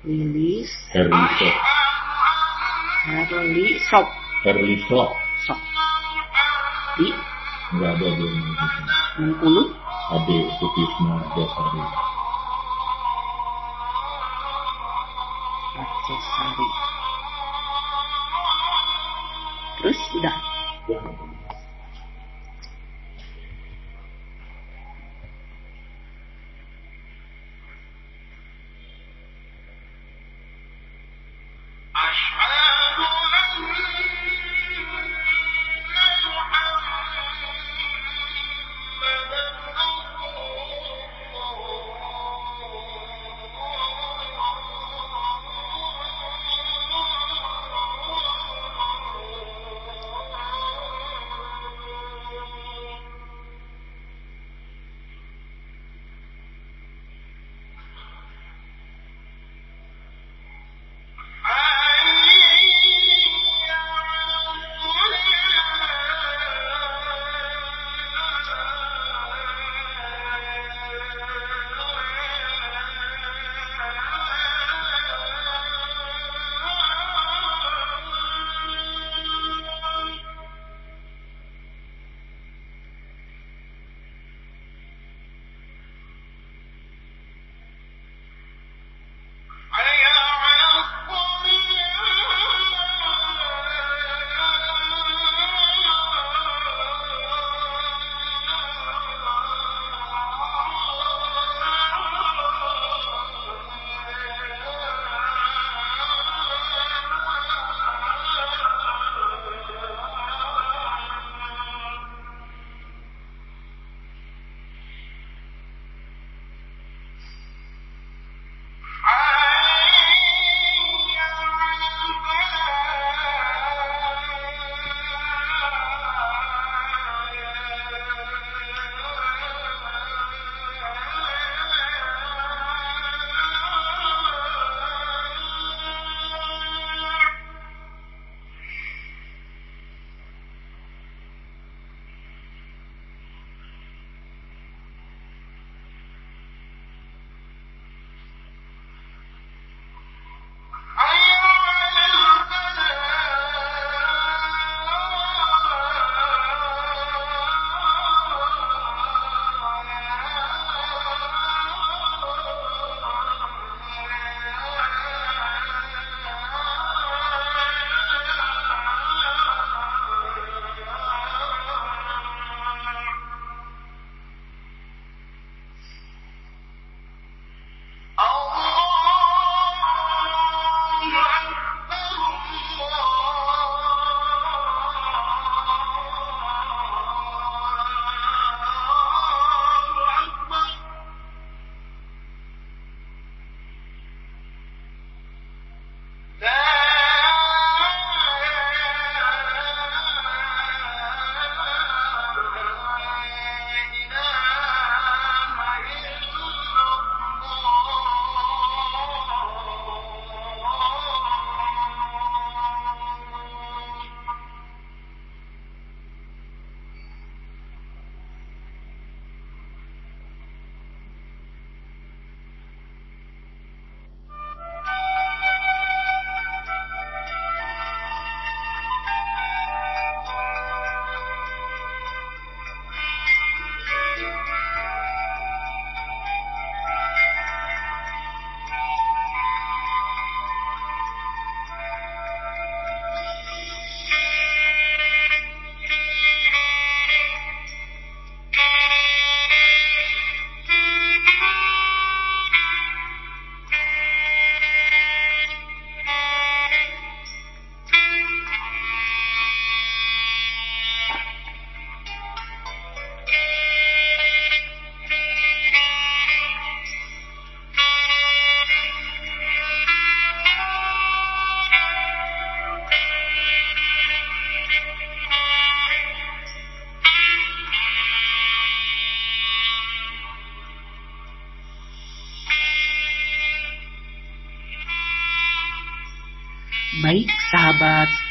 Lilis. 0.06 0.70
Herliso. 0.94 1.50
Herli 3.10 3.82
Sop. 3.90 4.06
Herliso. 4.46 5.02
Sop. 5.02 5.23
Di 6.94 7.10
Enggak 7.74 7.98
ada 7.98 8.08
dia 8.14 8.30
yang 8.30 8.54
Bengkulu. 9.18 9.64
Ade 10.14 10.38
Sutisna 10.62 11.26
Jasari. 11.34 12.03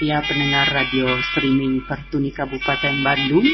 Setia 0.02 0.18
pendengar 0.26 0.66
radio 0.74 1.14
streaming 1.30 1.86
Pertuni 1.86 2.34
Kabupaten 2.34 3.06
Bandung 3.06 3.46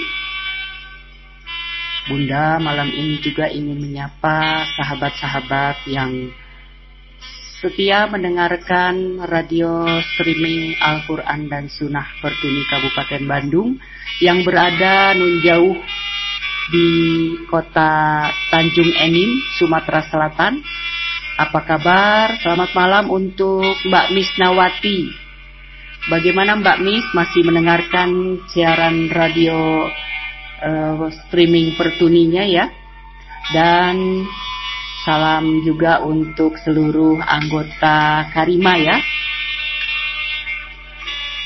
Bunda 2.08 2.56
malam 2.56 2.88
ini 2.88 3.20
juga 3.20 3.52
ingin 3.52 3.76
menyapa 3.76 4.64
sahabat-sahabat 4.80 5.84
yang 5.92 6.32
setia 7.60 8.08
mendengarkan 8.08 9.20
radio 9.28 10.00
streaming 10.00 10.72
Al-Quran 10.80 11.52
dan 11.52 11.68
Sunnah 11.68 12.16
Pertuni 12.24 12.64
Kabupaten 12.72 13.28
Bandung 13.28 13.76
yang 14.24 14.40
berada 14.40 15.12
nun 15.20 15.44
jauh 15.44 15.76
di 16.72 16.88
kota 17.44 18.24
Tanjung 18.48 18.96
Enim, 18.96 19.36
Sumatera 19.60 20.00
Selatan 20.08 20.64
apa 21.36 21.60
kabar? 21.60 22.40
Selamat 22.40 22.72
malam 22.72 23.12
untuk 23.12 23.76
Mbak 23.84 24.16
Misnawati. 24.16 25.27
Bagaimana 26.08 26.56
Mbak 26.56 26.78
Mis 26.88 27.04
masih 27.12 27.44
mendengarkan 27.44 28.40
siaran 28.48 29.12
radio 29.12 29.84
uh, 30.64 31.04
streaming 31.12 31.76
pertuninya 31.76 32.48
ya? 32.48 32.64
Dan 33.52 34.24
salam 35.04 35.60
juga 35.68 36.00
untuk 36.00 36.56
seluruh 36.64 37.20
anggota 37.20 38.24
Karima 38.32 38.80
ya. 38.80 38.96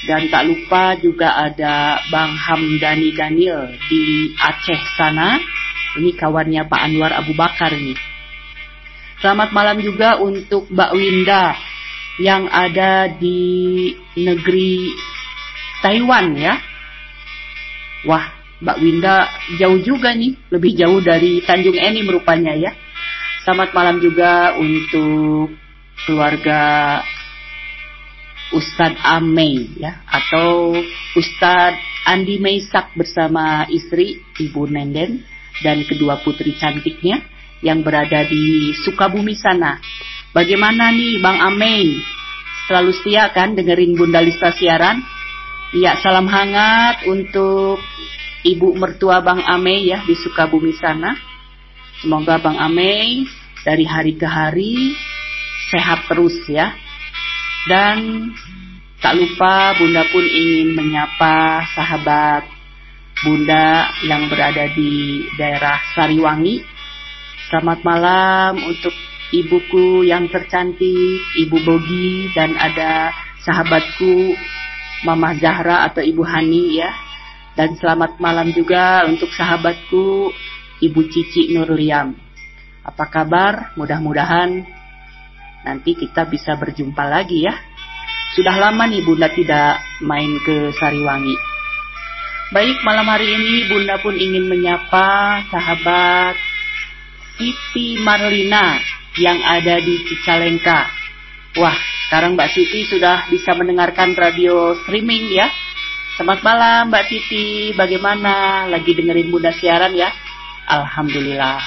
Dan 0.06 0.30
tak 0.30 0.46
lupa 0.46 0.94
juga 0.94 1.42
ada 1.42 1.98
Bang 2.14 2.30
Hamdani 2.38 3.10
Daniel 3.18 3.66
di 3.90 4.30
Aceh 4.38 4.82
sana. 4.94 5.42
Ini 5.98 6.14
kawannya 6.14 6.70
Pak 6.70 6.80
Anwar 6.86 7.10
Abu 7.18 7.34
Bakar 7.34 7.74
nih. 7.74 7.98
Selamat 9.18 9.50
malam 9.50 9.82
juga 9.82 10.22
untuk 10.22 10.70
Mbak 10.70 10.90
Winda 10.94 11.54
yang 12.20 12.48
ada 12.50 13.08
di 13.08 13.92
negeri 14.18 14.92
Taiwan 15.80 16.36
ya. 16.36 16.54
Wah, 18.04 18.26
Mbak 18.60 18.78
Winda 18.82 19.30
jauh 19.56 19.80
juga 19.80 20.12
nih, 20.12 20.36
lebih 20.52 20.72
jauh 20.76 21.00
dari 21.00 21.40
Tanjung 21.42 21.78
Eni 21.78 22.02
merupanya 22.04 22.52
ya. 22.52 22.74
Selamat 23.42 23.74
malam 23.74 23.96
juga 23.98 24.54
untuk 24.54 25.50
keluarga 26.06 27.02
Ustadz 28.52 29.00
Amei 29.02 29.72
ya 29.80 30.04
atau 30.06 30.76
Ustadz 31.16 31.80
Andi 32.06 32.38
Meisak 32.38 32.92
bersama 32.98 33.64
istri 33.70 34.20
Ibu 34.38 34.68
Nenden 34.68 35.24
dan 35.62 35.82
kedua 35.86 36.20
putri 36.20 36.52
cantiknya 36.58 37.22
yang 37.62 37.80
berada 37.86 38.26
di 38.26 38.74
Sukabumi 38.82 39.38
sana. 39.38 39.78
Bagaimana 40.32 40.88
nih 40.96 41.20
Bang 41.20 41.44
Amei? 41.44 42.00
Selalu 42.64 42.96
setia 42.96 43.28
kan 43.36 43.52
dengerin 43.52 43.92
Bunda 43.92 44.16
Lista 44.24 44.48
siaran? 44.56 45.04
Iya, 45.76 46.00
salam 46.00 46.24
hangat 46.24 47.04
untuk 47.04 47.76
Ibu 48.40 48.72
mertua 48.80 49.20
Bang 49.20 49.44
Amei 49.44 49.92
ya 49.92 50.00
di 50.08 50.16
Sukabumi 50.16 50.72
sana. 50.80 51.12
Semoga 52.00 52.40
Bang 52.40 52.56
Amei 52.56 53.28
dari 53.60 53.84
hari 53.84 54.16
ke 54.16 54.24
hari 54.24 54.96
sehat 55.68 56.08
terus 56.08 56.40
ya. 56.48 56.72
Dan 57.68 58.32
tak 59.04 59.20
lupa 59.20 59.76
Bunda 59.76 60.08
pun 60.08 60.24
ingin 60.24 60.72
menyapa 60.72 61.60
sahabat 61.76 62.48
Bunda 63.20 63.84
yang 64.00 64.32
berada 64.32 64.64
di 64.72 65.28
daerah 65.36 65.76
Sariwangi 65.92 66.72
Selamat 67.52 67.84
malam 67.84 68.64
untuk 68.64 68.96
ibuku 69.32 70.04
yang 70.04 70.28
tercantik, 70.28 71.18
Ibu 71.40 71.56
Bogi, 71.64 72.30
dan 72.36 72.52
ada 72.54 73.10
sahabatku 73.42 74.36
Mama 75.08 75.34
Zahra 75.40 75.88
atau 75.88 76.04
Ibu 76.04 76.22
Hani 76.22 76.78
ya. 76.78 76.92
Dan 77.56 77.76
selamat 77.76 78.20
malam 78.20 78.52
juga 78.52 79.04
untuk 79.08 79.32
sahabatku 79.32 80.30
Ibu 80.84 81.00
Cici 81.08 81.52
Nurliam. 81.52 82.14
Apa 82.84 83.08
kabar? 83.08 83.72
Mudah-mudahan 83.76 84.62
nanti 85.64 85.96
kita 85.96 86.28
bisa 86.28 86.56
berjumpa 86.56 87.02
lagi 87.08 87.48
ya. 87.48 87.54
Sudah 88.32 88.56
lama 88.56 88.88
nih 88.88 89.04
Bunda 89.04 89.28
tidak 89.28 89.80
main 90.00 90.40
ke 90.40 90.72
Sariwangi. 90.80 91.36
Baik, 92.52 92.80
malam 92.84 93.08
hari 93.08 93.32
ini 93.32 93.68
Bunda 93.68 94.00
pun 94.00 94.16
ingin 94.16 94.48
menyapa 94.48 95.40
sahabat 95.52 96.36
Siti 97.36 98.00
Marlina 98.00 98.80
yang 99.20 99.40
ada 99.44 99.76
di 99.82 100.00
Cicalengka. 100.08 100.88
Wah, 101.60 101.76
sekarang 102.08 102.32
Mbak 102.32 102.50
Siti 102.56 102.88
sudah 102.88 103.28
bisa 103.28 103.52
mendengarkan 103.52 104.16
radio 104.16 104.72
streaming 104.84 105.28
ya. 105.36 105.52
Selamat 106.16 106.40
malam 106.40 106.88
Mbak 106.88 107.04
Siti, 107.12 107.76
bagaimana? 107.76 108.64
Lagi 108.72 108.96
dengerin 108.96 109.28
Bunda 109.28 109.52
siaran 109.52 109.92
ya? 109.92 110.08
Alhamdulillah. 110.64 111.60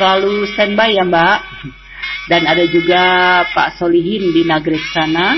Selalu 0.00 0.48
standby 0.56 0.96
ya 0.96 1.04
Mbak. 1.04 1.38
Dan 2.32 2.48
ada 2.48 2.64
juga 2.64 3.02
Pak 3.52 3.76
Solihin 3.76 4.32
di 4.32 4.48
Nagrek 4.48 4.80
sana. 4.96 5.36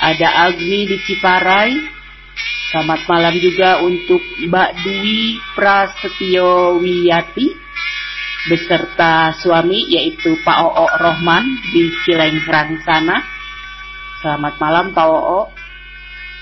Ada 0.00 0.48
Agni 0.48 0.88
di 0.88 0.96
Ciparai. 1.04 1.76
Selamat 2.72 3.04
malam 3.04 3.36
juga 3.36 3.84
untuk 3.84 4.24
Mbak 4.48 4.70
Dwi 4.80 5.36
Prasetyo 5.52 6.80
Wiyati 6.80 7.61
beserta 8.50 9.30
suami 9.38 9.86
yaitu 9.86 10.34
Pak 10.42 10.58
Oo 10.66 10.86
Rohman 10.98 11.46
di 11.70 11.94
Cilengkrang 12.02 12.82
sana. 12.82 13.22
Selamat 14.18 14.54
malam 14.58 14.86
Pak 14.90 15.06
Oo. 15.06 15.40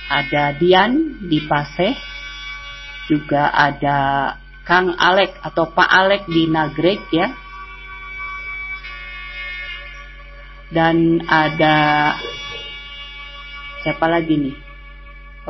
Ada 0.08 0.56
Dian 0.56 1.20
di 1.28 1.44
Paseh. 1.44 1.92
Juga 3.10 3.52
ada 3.52 4.32
Kang 4.64 4.96
Alek 4.96 5.44
atau 5.44 5.68
Pak 5.68 5.90
Alek 5.90 6.24
di 6.30 6.48
Nagrek 6.48 7.02
ya. 7.12 7.28
Dan 10.70 11.26
ada 11.26 12.14
siapa 13.82 14.06
lagi 14.06 14.38
nih? 14.38 14.56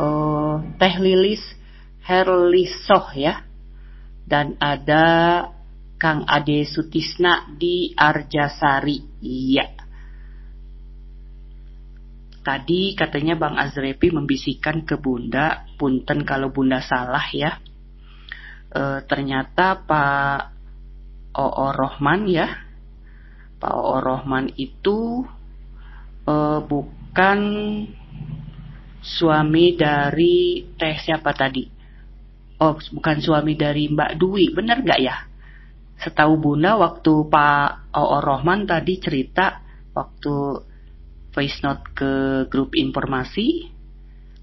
Oh, 0.00 0.64
Teh 0.80 0.96
Lilis 0.96 1.44
Herlisoh 2.00 3.12
ya. 3.12 3.44
Dan 4.24 4.56
ada 4.62 5.44
Kang 6.00 6.24
Ade 6.24 6.64
Sutisna 6.64 7.44
di 7.60 7.92
Arjasari. 7.92 9.20
Iya. 9.20 9.68
Tadi 12.40 12.96
katanya 12.96 13.36
Bang 13.36 13.60
Azrepi 13.60 14.08
membisikkan 14.08 14.88
ke 14.88 14.96
Bunda, 14.96 15.68
punten 15.76 16.24
kalau 16.24 16.48
Bunda 16.48 16.80
salah 16.80 17.28
ya. 17.36 17.60
E, 18.72 19.04
ternyata 19.04 19.84
Pak 19.84 20.40
Oo 21.36 21.68
Rohman 21.68 22.24
ya, 22.24 22.48
Pak 23.60 23.74
Oo 23.76 24.00
Rohman 24.00 24.48
itu 24.56 25.20
e, 26.24 26.34
bukan 26.64 27.38
suami 29.04 29.76
dari 29.76 30.64
teh 30.80 30.96
siapa 30.96 31.36
tadi? 31.36 31.68
Oh, 32.56 32.72
bukan 32.72 33.20
suami 33.20 33.52
dari 33.52 33.92
Mbak 33.92 34.16
Dwi, 34.16 34.56
benar 34.56 34.80
nggak 34.80 35.00
ya? 35.04 35.29
Setahu 36.00 36.40
Bunda 36.40 36.80
waktu 36.80 37.28
Pak 37.28 37.94
Oo 37.96 38.18
Rohman 38.24 38.64
tadi 38.64 38.96
cerita 39.00 39.60
waktu 39.92 40.64
voice 41.30 41.60
note 41.62 41.84
ke 41.94 42.12
grup 42.50 42.74
informasi 42.74 43.70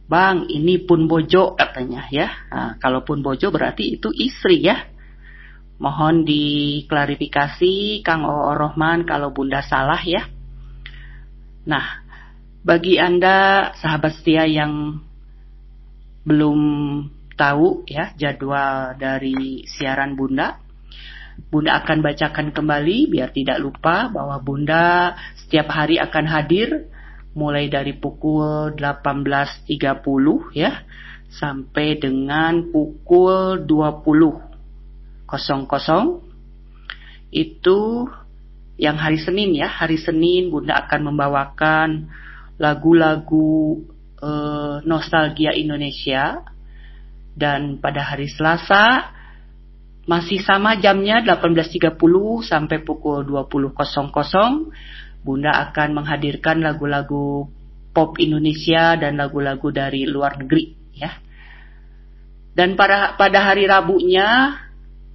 Bang 0.08 0.48
ini 0.48 0.88
pun 0.88 1.04
bojo 1.04 1.60
katanya 1.60 2.08
ya. 2.08 2.32
Nah, 2.48 2.80
kalau 2.80 3.04
pun 3.04 3.20
bojo 3.20 3.52
berarti 3.52 4.00
itu 4.00 4.08
istri 4.16 4.64
ya. 4.64 4.88
Mohon 5.84 6.24
diklarifikasi 6.24 8.02
Kang 8.08 8.24
Oo 8.24 8.56
Rohman 8.56 9.04
kalau 9.04 9.36
Bunda 9.36 9.60
salah 9.60 10.00
ya. 10.00 10.24
Nah 11.68 12.08
bagi 12.64 12.96
Anda 12.96 13.70
sahabat 13.76 14.24
setia 14.24 14.48
yang 14.48 15.04
belum 16.24 16.60
tahu 17.36 17.84
ya 17.86 18.16
jadwal 18.16 18.96
dari 18.96 19.68
siaran 19.68 20.16
Bunda 20.16 20.67
Bunda 21.48 21.80
akan 21.80 22.04
bacakan 22.04 22.52
kembali 22.52 23.08
biar 23.14 23.32
tidak 23.32 23.62
lupa 23.62 24.10
bahwa 24.12 24.38
Bunda 24.42 25.16
setiap 25.46 25.70
hari 25.72 25.96
akan 26.02 26.26
hadir 26.28 26.90
mulai 27.38 27.70
dari 27.70 27.94
pukul 27.94 28.74
18.30 28.74 29.70
ya 30.58 30.82
sampai 31.30 32.02
dengan 32.02 32.74
pukul 32.74 33.64
20.00 33.64 34.58
itu 37.28 37.80
yang 38.78 38.96
hari 38.96 39.20
Senin 39.20 39.58
ya. 39.58 39.68
Hari 39.68 39.98
Senin 40.00 40.54
Bunda 40.54 40.80
akan 40.88 41.12
membawakan 41.12 42.08
lagu-lagu 42.62 43.84
eh, 44.22 44.78
nostalgia 44.86 45.52
Indonesia. 45.52 46.46
Dan 47.38 47.78
pada 47.78 48.02
hari 48.02 48.26
Selasa 48.34 49.14
masih 50.08 50.40
sama 50.40 50.80
jamnya 50.80 51.20
18.30 51.20 52.00
sampai 52.48 52.80
pukul 52.82 53.28
20.00. 53.28 53.76
Bunda 55.22 55.52
akan 55.68 55.90
menghadirkan 56.00 56.64
lagu-lagu 56.64 57.52
pop 57.92 58.16
Indonesia 58.16 58.96
dan 58.96 59.20
lagu-lagu 59.20 59.68
dari 59.76 60.08
luar 60.08 60.40
negeri 60.40 60.72
ya. 60.96 61.12
Dan 62.56 62.80
pada 62.80 63.20
pada 63.20 63.52
hari 63.52 63.68
Rabunya 63.68 64.56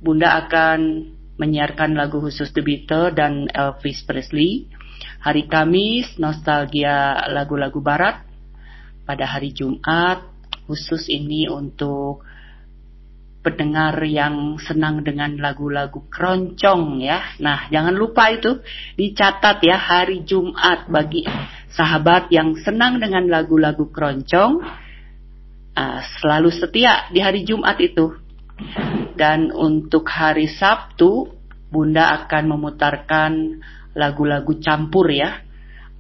Bunda 0.03 0.37
akan 0.45 1.09
menyiarkan 1.41 1.97
lagu 1.97 2.21
khusus 2.21 2.53
The 2.53 2.61
Beatles 2.61 3.17
dan 3.17 3.49
Elvis 3.49 4.05
Presley. 4.05 4.69
Hari 5.23 5.49
Kamis 5.49 6.21
nostalgia 6.21 7.17
lagu-lagu 7.33 7.81
barat. 7.81 8.21
Pada 9.09 9.27
hari 9.27 9.51
Jumat 9.57 10.23
khusus 10.69 11.09
ini 11.11 11.51
untuk 11.51 12.23
pendengar 13.43 13.99
yang 14.07 14.57
senang 14.63 15.03
dengan 15.03 15.35
lagu-lagu 15.37 16.07
keroncong 16.07 17.03
ya. 17.03 17.37
Nah, 17.43 17.67
jangan 17.69 17.93
lupa 17.93 18.31
itu 18.31 18.63
dicatat 18.95 19.59
ya 19.67 19.77
hari 19.77 20.23
Jumat 20.23 20.87
bagi 20.87 21.27
sahabat 21.75 22.31
yang 22.31 22.55
senang 22.63 23.03
dengan 23.03 23.27
lagu-lagu 23.27 23.91
keroncong. 23.91 24.63
Uh, 25.73 26.01
selalu 26.23 26.55
setia 26.55 27.11
di 27.11 27.19
hari 27.19 27.43
Jumat 27.43 27.83
itu. 27.83 28.15
Dan 29.19 29.51
untuk 29.51 30.07
hari 30.07 30.47
Sabtu, 30.47 31.35
Bunda 31.67 32.15
akan 32.23 32.45
memutarkan 32.47 33.33
lagu-lagu 33.99 34.55
campur 34.63 35.11
ya. 35.11 35.43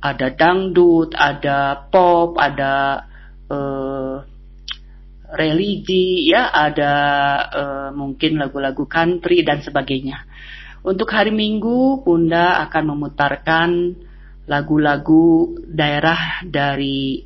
Ada 0.03 0.35
dangdut, 0.35 1.15
ada 1.15 1.89
pop, 1.91 2.39
ada 2.39 3.07
uh, 3.51 4.32
religi, 5.33 6.29
ya 6.29 6.53
ada 6.53 6.95
uh, 7.49 7.89
mungkin 7.97 8.37
lagu-lagu 8.37 8.85
country 8.85 9.41
dan 9.43 9.65
sebagainya. 9.65 10.29
Untuk 10.85 11.09
hari 11.15 11.33
Minggu, 11.33 12.05
Bunda 12.05 12.61
akan 12.69 12.85
memutarkan 12.93 13.71
lagu-lagu 14.45 15.57
daerah 15.65 16.43
dari 16.45 17.25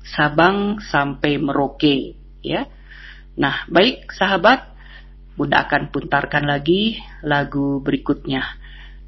Sabang 0.00 0.80
sampai 0.80 1.36
Merauke, 1.36 2.16
ya. 2.40 2.64
Nah, 3.36 3.68
baik 3.68 4.10
sahabat, 4.10 4.70
Bunda 5.36 5.68
akan 5.68 5.92
putarkan 5.92 6.48
lagi 6.48 6.98
lagu 7.20 7.84
berikutnya. 7.84 8.42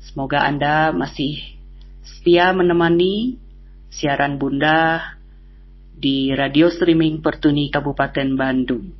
Semoga 0.02 0.44
Anda 0.44 0.90
masih 0.92 1.38
setia 2.02 2.50
menemani 2.52 3.38
siaran 3.92 4.36
Bunda 4.40 5.16
di 6.02 6.34
radio 6.34 6.66
streaming 6.66 7.22
Pertuni 7.22 7.70
Kabupaten 7.70 8.34
Bandung. 8.34 8.90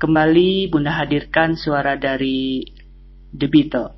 Kembali 0.00 0.72
Bunda 0.72 0.96
hadirkan 0.96 1.52
suara 1.52 2.00
dari 2.00 2.64
The 3.28 3.44
Beatles. 3.44 3.97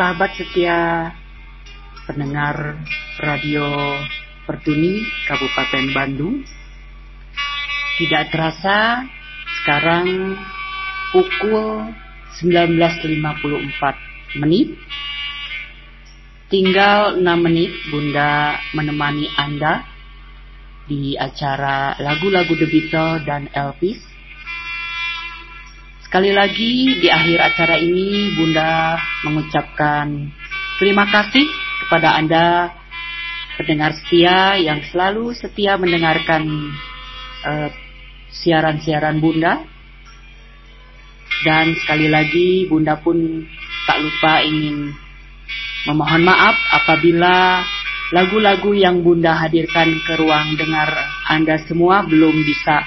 sahabat 0.00 0.32
setia 0.32 1.12
pendengar 2.08 2.72
radio 3.20 3.68
Pertuni 4.48 5.04
Kabupaten 5.28 5.92
Bandung. 5.92 6.40
Tidak 8.00 8.32
terasa 8.32 9.04
sekarang 9.60 10.40
pukul 11.12 11.92
19.54 12.32 14.40
menit. 14.40 14.72
Tinggal 16.48 17.20
6 17.20 17.44
menit 17.44 17.68
Bunda 17.92 18.56
menemani 18.72 19.28
Anda 19.36 19.84
di 20.88 21.12
acara 21.20 22.00
lagu-lagu 22.00 22.56
The 22.56 22.68
Beatles 22.72 23.28
dan 23.28 23.52
Elvis 23.52 24.09
Sekali 26.10 26.34
lagi 26.34 26.98
di 26.98 27.06
akhir 27.06 27.38
acara 27.38 27.78
ini 27.78 28.34
Bunda 28.34 28.98
mengucapkan 29.22 30.10
terima 30.82 31.06
kasih 31.06 31.46
kepada 31.86 32.18
Anda 32.18 32.74
pendengar 33.54 33.94
setia 33.94 34.58
yang 34.58 34.82
selalu 34.90 35.30
setia 35.38 35.78
mendengarkan 35.78 36.50
eh, 37.46 37.70
siaran-siaran 38.26 39.22
Bunda. 39.22 39.62
Dan 41.46 41.78
sekali 41.78 42.10
lagi 42.10 42.66
Bunda 42.66 42.98
pun 42.98 43.46
tak 43.86 44.02
lupa 44.02 44.42
ingin 44.42 44.90
memohon 45.86 46.26
maaf 46.26 46.58
apabila 46.74 47.62
lagu-lagu 48.10 48.74
yang 48.74 49.06
Bunda 49.06 49.38
hadirkan 49.38 49.94
ke 50.02 50.18
ruang 50.18 50.58
dengar 50.58 50.90
Anda 51.30 51.62
semua 51.70 52.02
belum 52.02 52.34
bisa 52.42 52.82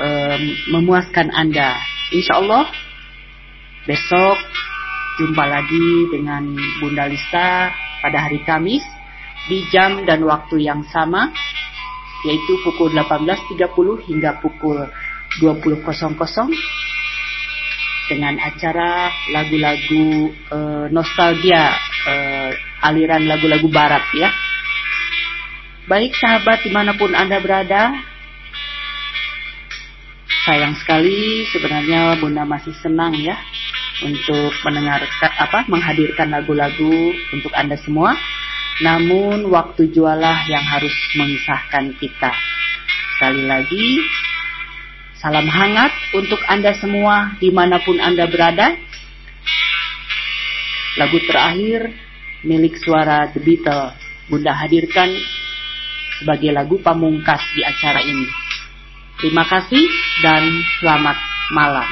um, 0.00 0.40
memuaskan 0.72 1.28
Anda. 1.36 1.95
Insya 2.14 2.38
Allah 2.38 2.70
besok 3.82 4.38
jumpa 5.18 5.42
lagi 5.42 6.06
dengan 6.14 6.54
Bunda 6.78 7.10
Lista 7.10 7.74
pada 7.98 8.30
hari 8.30 8.46
Kamis 8.46 8.86
di 9.50 9.66
jam 9.74 10.06
dan 10.06 10.22
waktu 10.22 10.62
yang 10.62 10.86
sama 10.94 11.34
yaitu 12.22 12.62
pukul 12.62 12.94
18.30 12.94 14.06
hingga 14.06 14.38
pukul 14.38 14.86
20.00 15.42 15.82
dengan 18.06 18.38
acara 18.38 19.10
lagu-lagu 19.34 20.30
e, 20.30 20.58
nostalgia 20.94 21.74
e, 22.06 22.14
aliran 22.86 23.26
lagu-lagu 23.26 23.66
barat 23.66 24.06
ya. 24.14 24.30
Baik 25.90 26.14
sahabat 26.14 26.62
di 26.62 26.70
mana 26.70 26.94
pun 26.94 27.14
Anda 27.14 27.42
berada, 27.42 27.94
sayang 30.46 30.78
sekali 30.78 31.42
sebenarnya 31.50 32.22
Bunda 32.22 32.46
masih 32.46 32.70
senang 32.78 33.10
ya 33.18 33.34
untuk 34.06 34.54
mendengarkan 34.62 35.32
apa 35.42 35.66
menghadirkan 35.66 36.30
lagu-lagu 36.30 37.10
untuk 37.34 37.50
Anda 37.58 37.74
semua. 37.82 38.14
Namun 38.78 39.50
waktu 39.50 39.90
jualah 39.90 40.46
yang 40.46 40.62
harus 40.62 40.94
memisahkan 41.18 41.98
kita. 41.98 42.30
Sekali 43.16 43.42
lagi, 43.48 44.04
salam 45.18 45.50
hangat 45.50 45.90
untuk 46.14 46.38
Anda 46.46 46.78
semua 46.78 47.34
di 47.42 47.50
mana 47.50 47.82
pun 47.82 47.98
Anda 47.98 48.30
berada. 48.30 48.78
Lagu 50.96 51.18
terakhir 51.26 51.90
milik 52.46 52.78
suara 52.78 53.28
The 53.34 53.40
Beatles 53.42 53.98
Bunda 54.30 54.54
hadirkan 54.54 55.10
sebagai 56.22 56.54
lagu 56.54 56.78
pamungkas 56.78 57.42
di 57.56 57.66
acara 57.66 57.98
ini. 57.98 58.45
Terima 59.16 59.48
kasih 59.48 59.84
dan 60.20 60.44
selamat 60.80 61.16
malam. 61.56 61.88